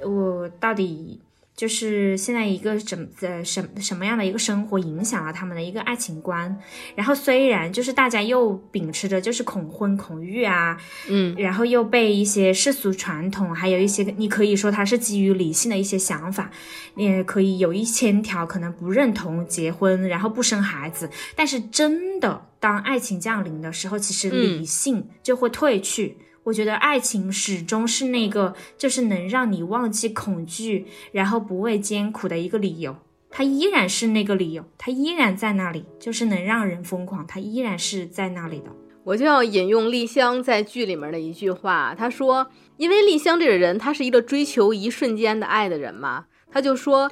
[0.04, 1.20] 我到底。
[1.60, 6.58] 就是现在一个怎呃什什么样的一个生活影响了他们的一个爱情观，
[6.96, 10.78] 然后虽然就是大家又秉持着就是恐婚恐育啊，
[11.10, 16.50] 嗯，然后又被一些世俗传统，还有一些你可以说它是基于理性的一些想法，
[16.96, 26.16] 也可以有一千条可能不认同结婚，然后不生孩子，但是真的当爱情降临的时候，其实理性就会退去。
[26.44, 32.96] 我觉得爱情始终是那个，就是能让你忘记恐惧，然后不畏艰苦的一个理由。
[33.30, 38.72] 它依然是那个理由，它依然在那里，就是能让人疯狂，它依然是在那里的。
[39.04, 47.10] 我就要引用丽香在剧里面的一句话，她说：“因为丽香这个人，她是一个追求一瞬间的爱的人嘛，她就说，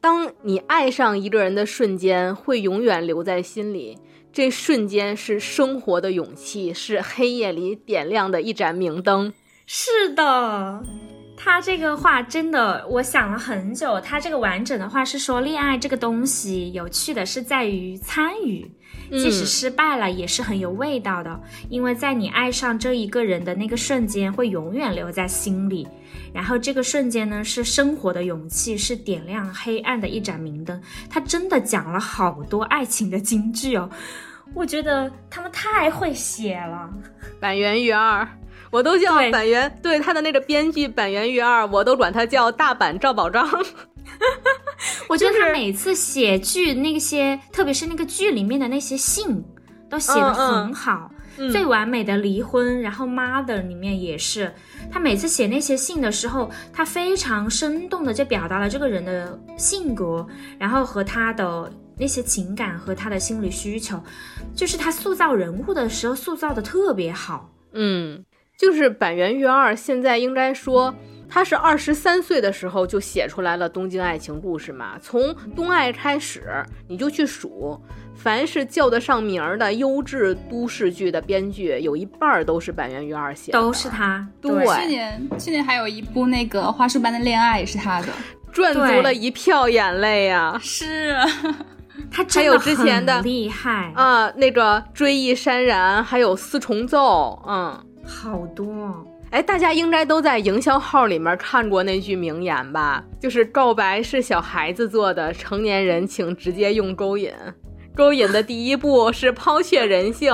[0.00, 3.96] 当你爱上一个人的瞬间，会永远留在心里。”
[4.36, 9.32] 这瞬间是生活的勇气，是黑夜里点亮的一盏明灯。
[9.64, 10.82] 是的，
[11.46, 14.00] 他这个话真的，我想了很久。
[14.00, 18.68] 他这个完整的话是说，恋爱这个东西有趣的是在于参与，
[19.12, 21.40] 即使失败了也是很有味道的。
[21.68, 25.86] 因为在你爱上这一个人的那个瞬间，会永远留在心里。
[26.34, 30.82] 然后这个瞬间呢，是生活的勇气，是点亮黑暗的一盏明灯。
[31.08, 33.88] 他真的讲了好多爱情的金句哦。
[34.52, 36.90] 我觉得他们太会写了，
[37.38, 38.26] 板垣玉二，
[38.70, 43.48] 我都叫板垣，对他的那个编剧板垣玉二，我都管他叫大阪赵宝章。
[45.08, 49.44] 我觉得他每次写剧那些，特别是那个剧里面的那些信，
[49.88, 51.10] 都写的很好，
[51.50, 52.80] 最完美的离婚。
[52.80, 54.52] 然后《Mother》里面也是，
[54.90, 60.26] 他每次写那些信的时候，他非常生动的就表达了这个人的性格，
[60.58, 61.70] 然后和他的。
[61.98, 63.98] 那些情感和他的心理需求，
[64.54, 67.50] 就是他塑造人物的时候塑造的特别好。
[67.72, 68.22] 嗯，
[68.56, 70.94] 就是板垣瑞二现在应该说
[71.28, 74.98] 他是二十三岁的时候就写出来了《东京爱情故事》嘛。
[75.00, 75.22] 从
[75.54, 77.78] 《东爱》开始，你就去数，
[78.14, 84.26] 凡是叫得上名儿的优质都市剧的编剧，有一半都是板垣瑞二写的，都是他。
[84.40, 88.08] 对，去年去年还有一部那个《花束般的恋爱》也是他的，
[88.52, 90.58] 赚足了一票眼泪呀。
[90.62, 91.14] 是。
[92.10, 99.06] 他还有之前的厉害啊，那个追忆潸然，还有四重奏，嗯，好多。
[99.30, 103.04] 哎，大家应该都在营销号里面看过那句名言吧？
[103.20, 107.32] 就是告白是小孩子做的，成年人请直接用勾引。
[107.94, 110.32] 勾引的第一步是抛却人性，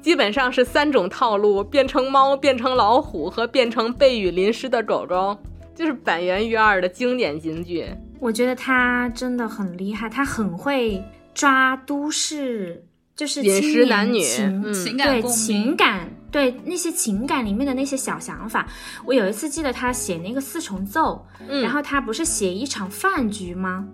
[0.00, 5.36] 基本上是三种套路：变成猫、变成老虎和变成被雨淋湿的狗狗。
[5.74, 7.86] 就是板垣育二的经典金句。
[8.18, 11.02] 我觉得他真的很厉害，他很会
[11.34, 12.84] 抓都市，
[13.16, 18.66] 就是饮食男女情感对情感对那些情感里面的那些小想法。
[19.04, 21.26] 我有一次记得他写那个四重奏，
[21.62, 23.86] 然后他不是写一场饭局吗？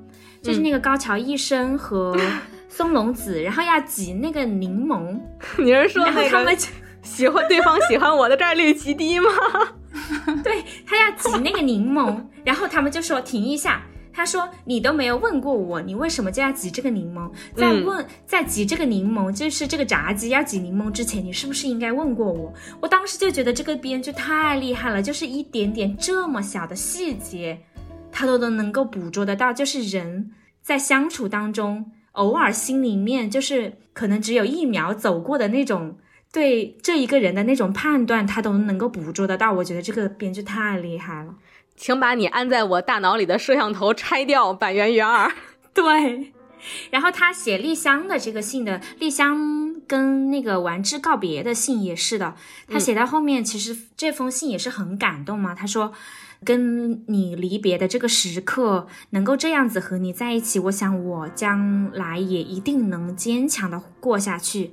[0.43, 2.16] 就是那个高桥一生和
[2.68, 5.18] 松隆子，然后要挤那个柠檬。
[5.59, 6.57] 你是说那个
[7.03, 9.30] 喜欢对方喜欢我的概率极低吗？
[10.45, 13.82] 对他要挤那个柠檬，然后他们就说停一下。
[14.17, 17.31] 他说：“你都没有问过我，你为什么就要挤这个柠檬？
[17.55, 22.51] 在问在挤这个柠檬，就是这个炸鸡要挤柠檬之前，你是不是应该问过我？”
[22.81, 27.61] 我当时就觉得这个编剧太厉害了，就是一点点这么小的细节，
[28.11, 30.31] 他都都能够捕捉得到，就是人
[30.62, 35.99] 在相处当中，偶尔心里面就是可能只有一秒走过的那种
[36.33, 39.53] 对这一个人的那种判断，他都能够捕捉得到。
[39.53, 41.35] 我觉得这个编剧太厉害了，
[41.77, 45.31] 请把你安在我大脑里的摄像头拆掉，板垣元二。
[45.74, 46.33] 对。
[46.91, 52.35] 然后他写丽香的这个信的，丽香跟那个丸治告别的信也是的。
[52.66, 55.55] 他写到后面，其实这封信也是很感动嘛。
[55.55, 55.93] 他说，
[56.45, 64.72] 跟你离别的这个时刻，能够这样子和你在一起，我想我将来也一定能坚强的过下去。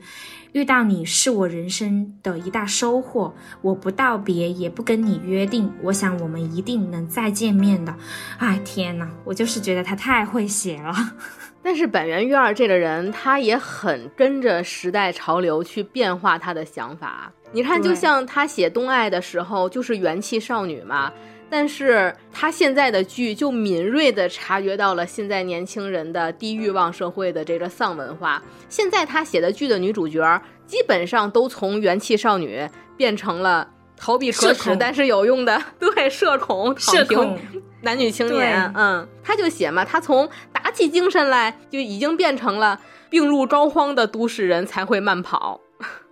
[0.54, 3.34] 遇到你是我人生的一大收获。
[3.62, 7.94] 我不道别，也不跟你约定，我想我们一定能再见面的。
[8.38, 10.94] 哎，天哪，我就是觉得他太会写了。
[11.64, 17.32] 但是本源玉二这个人，他也很跟着时代潮流去变化他的想法。
[17.52, 21.12] 你看，就像他写《东爱》的时候，就是元气少女嘛。
[21.56, 28.42] 但是他现在的剧就敏锐地察觉到了现在年轻人的低欲望社会的这个丧文化。
[28.70, 37.38] 现在他写的剧的女主角，基本上都从元气少女变成了逃避可耻但是有用的对社恐、社恐。
[37.82, 42.82] 男女青年，嗯，他就写嘛，他从打起精神来就已经变成了
[43.12, 45.62] 病入膏肓的都市人才会慢跑。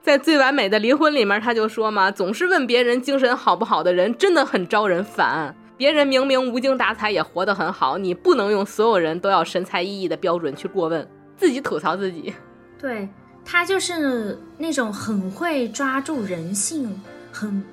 [0.01, 5.55] 在最完美的离婚里面，他就说嘛，总是问别人精神好不好的人真的很招人烦。
[5.77, 12.33] 别人明明无精打采也活得很好，你不能用所有人都要神采奕奕的标准去过问，自己吐槽自己。
[12.79, 13.07] 对
[13.43, 16.99] 他就是那种很会抓住人性、
[17.31, 17.63] 很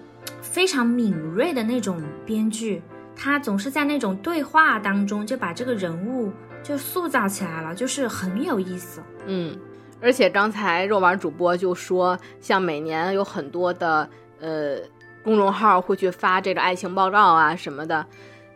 [0.40, 2.82] 非常敏锐的那种编剧。
[3.14, 6.30] 他总是在那种对话当中就把这个人物
[6.62, 9.02] 就塑造起来了，就是很有意思。
[9.26, 9.54] 嗯，
[10.00, 14.08] 而且刚才肉丸主播就说，像每年有很多的
[14.40, 14.76] 呃
[15.22, 18.06] 公众号会去发这个爱情报告啊什么的，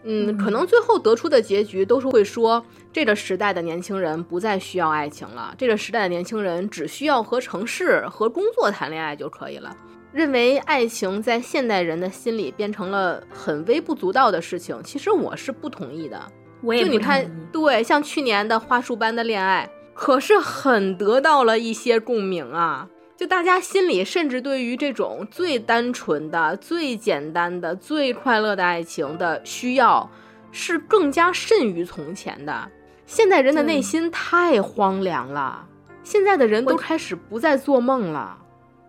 [0.05, 9.77] 嗯，可能最后得出的结局都是会说，这个时代的年轻人不再需要爱情了，这个时代的年轻人只需要和城市和工作谈恋爱就可以了。
[10.13, 16.21] 认为爱情在现代人的心里变成了很微不足道的事情，其实我是不同意的。
[16.61, 22.89] 我也就你看，对，像去年的花束般的恋爱，可是很得到了一些共鸣啊。
[23.17, 30.11] 就大家心里，甚至对于这种最单纯的、最简单的、最快乐的爱情的需要，
[30.51, 32.69] 是更加甚于从前的。
[33.07, 35.67] 现代人的内心太荒凉了，
[36.03, 38.39] 现在的人都开始不再做梦了。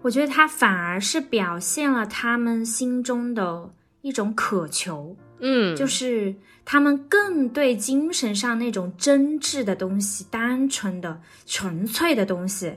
[0.01, 3.69] 我觉得他反而是表现了他们心中的
[4.01, 6.33] 一种渴求，嗯，就是
[6.65, 12.73] 他们更对精神上那种真挚的东西、单纯的、纯粹的东西、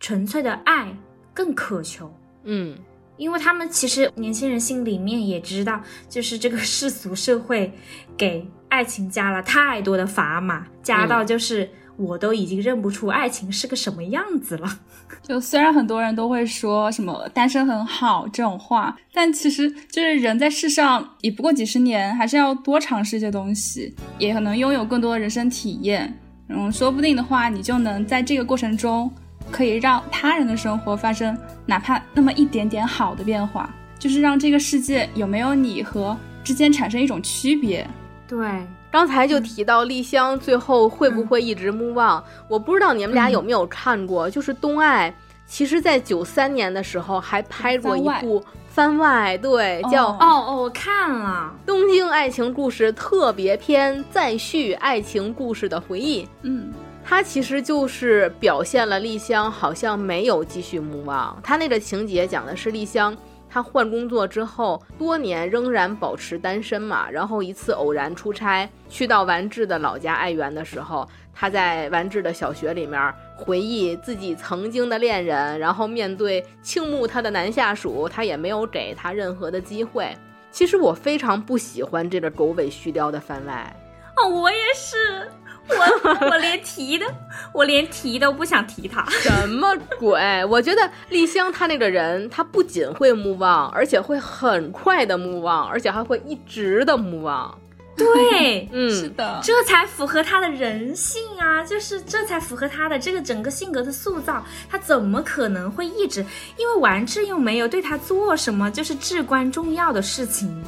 [0.00, 0.96] 纯粹的爱
[1.32, 2.12] 更渴求，
[2.44, 2.76] 嗯，
[3.16, 7.72] 因为他们其实年轻人心里面也知道，就是这个世俗社会
[8.16, 11.68] 给爱情加了太多的砝码，加到就是。
[11.98, 14.78] 我都已经认不出爱情是个什么样子了。
[15.20, 26.16] 就虽然很多人都会说什么单身很好这种话，但其实就是人在世上也不过几十年，还是要多尝试一些东西，也可能拥有更多的人生体验。
[26.48, 29.10] 嗯，说不定的话，你就能在这个过程中，
[29.50, 31.36] 可以让他人的生活发生
[31.66, 37.86] 哪怕那么一点点好的变化，就是让这个世界有没有你和之间产生一种区别。
[38.26, 38.64] 对。
[38.90, 42.22] 刚才就提到丽香最后会不会一直目望？
[42.48, 45.14] 我不知道你们俩有没有看过，就是东爱，
[45.46, 56.26] 其实在九三年的时候还拍过一部番外，对，叫哦哦，我看了《东京爱情故事特别篇》再续爱情故事的回忆。
[56.42, 56.72] 嗯，
[57.04, 63.14] 它其实就是表现了丽香好像没有继续目望，它那个情节讲的是丽香。
[63.50, 67.10] 他换工作之后，多年仍然保持单身嘛。
[67.10, 80.14] 然后一次偶然出差，去到完治的老家爱媛的时候，他在完治的小学里面回忆自己曾经的恋人，然后面对倾慕他的男下属，他也没有给他任何的机会。
[80.50, 83.74] 其实我非常不喜欢这个狗尾续貂的番外。
[84.16, 85.30] 哦，我也是。
[85.68, 87.06] 我 我连提都，
[87.52, 89.04] 我连提都不想提他。
[89.10, 90.44] 什么鬼？
[90.46, 97.56] 我觉得丽香她那个人，她不仅会目望，而且会很快的目望，而且还会一直的目望。
[97.96, 101.64] 对，嗯， 是的，这才符合他的人性啊！
[101.64, 104.44] 就是这才符合他的这个整个性格的塑造。
[104.70, 106.24] 他怎么可能会一直？
[106.56, 110.64] 因为完治又没有对他做什么，就是至关重要的事情。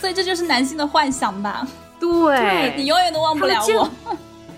[0.00, 1.66] 所以这就是男性的幻想吧？
[2.00, 3.88] 对，你永远都忘不了我。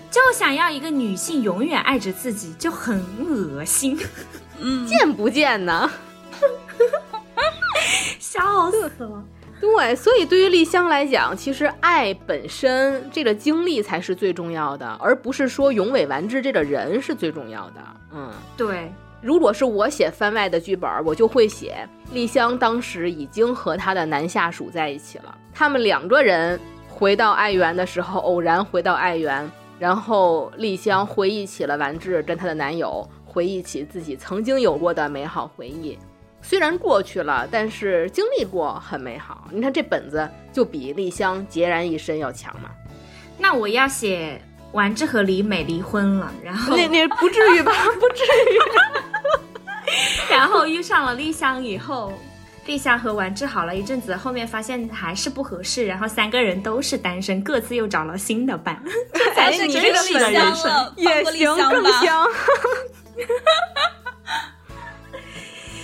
[0.09, 3.99] 就想要一个女性永远爱着自己，就很恶心。
[4.59, 5.89] 嗯，贱不贱呢？
[8.19, 9.23] 笑死了！
[9.59, 17.81] 对，所以对于丽香来讲，其实爱本身这个经历才是最重要的，而不是说永尾完治这个人是最重要的。
[18.13, 18.91] 嗯，对。
[19.19, 29.49] 如果是我写番外的剧本，我就会写丽香当时已经和她的男下属在一起了，他们两个人回到爱媛的时候，偶然回到爱媛，
[29.79, 35.97] 然后丽香回忆起了完治跟她的男友，回忆起自己曾经有过的美好回忆。
[36.41, 39.47] 虽然过去了，但是经历过很美好。
[39.51, 42.69] 你看这本子就比丽香孑然一身要强嘛。
[43.37, 47.71] 那我要写丸治和李美离婚了，然后那那不至于吧？
[47.99, 48.59] 不至于。
[50.29, 52.11] 然后遇上了丽香以后，
[52.67, 58.79] 丽香和丸治好了一阵子，后面发现还是不合适，然后三个人都是单身，各自又找了新的伴，
[59.13, 60.93] 这 才是真实的人生。
[60.97, 62.27] 也行，更香。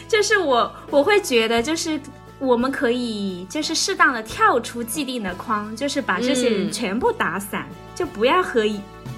[0.07, 1.99] 就是我，我会觉得，就是
[2.38, 8.63] 我们可以，就是适当的跳出既定的框，就是把这些人全部打散，就不要和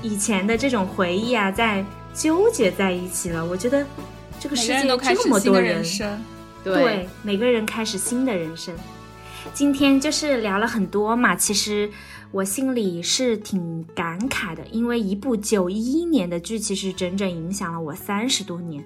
[0.02, 3.44] 以前的这种回忆啊，再纠结在一起了。
[3.44, 3.86] 我觉得
[4.40, 4.82] 这个世界
[5.14, 5.84] 这么多人，
[6.74, 8.76] 对，每个人开始新的人生。
[9.54, 11.88] 今天就是聊了很多嘛，其实
[12.32, 18.84] 我心里是挺感慨的，因为一部九一年的剧，其实整整影响了我三十多年。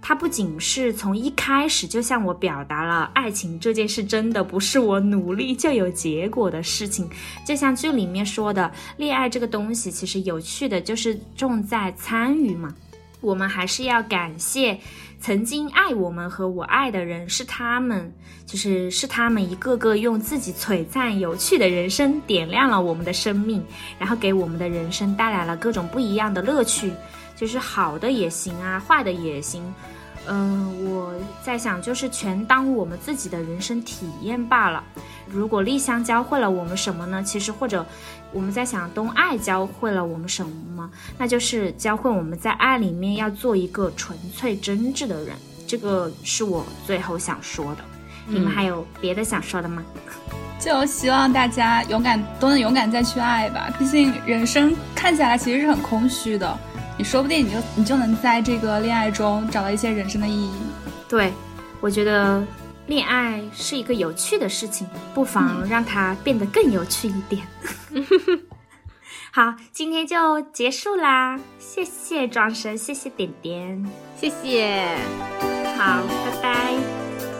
[0.00, 7.10] 它不仅是从一开始就向我表达了爱情这件事真的不是我努力就有结果的事情，
[7.44, 12.72] 就像剧里面说的，恋爱这个东西其实有趣的就是重在参与嘛。
[13.20, 14.78] 我们还是要感谢
[15.20, 18.12] 曾经爱我们和我爱的人，是他们，
[18.46, 23.62] 就是是他们一个个用自己璀璨有趣的人生点亮了我们的生命，
[23.98, 26.92] 然后给我们的人生带来了各种不一样的乐趣。
[27.36, 29.62] 就是好的也行啊，坏的也行，
[30.26, 34.82] 嗯，我在想，就是全当我们自己的人生体验罢了。
[35.28, 37.22] 如果丽香教会了我们什么呢？
[37.22, 37.86] 其实或者
[38.32, 40.90] 我们在想，东爱教会了我们什么吗？
[41.16, 45.34] 那就是教会我们在爱里面要做一个纯粹真挚的人。
[45.66, 47.84] 这个是我最后想说的。
[48.26, 49.82] 你们还有别的想说的吗？
[50.60, 53.72] 就希望大家勇敢，都能勇敢再去爱吧。
[53.78, 56.58] 毕竟人生看起来其实是很空虚的。
[56.98, 60.50] 你说不定你就你就能在这个恋爱中找到一些人生的意义。
[61.08, 61.32] 对，
[61.80, 62.44] 我觉得
[62.88, 67.46] 恋爱是一个有趣的事情，不妨让它变得更有趣一点。
[69.30, 73.86] 好，今天就结束啦，谢谢庄神，谢谢点点，
[74.18, 74.96] 谢谢，
[75.76, 76.02] 好，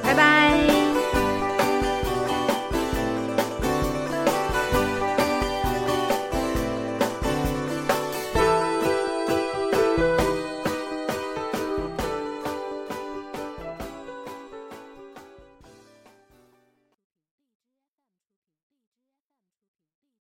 [0.05, 0.88] 拜拜。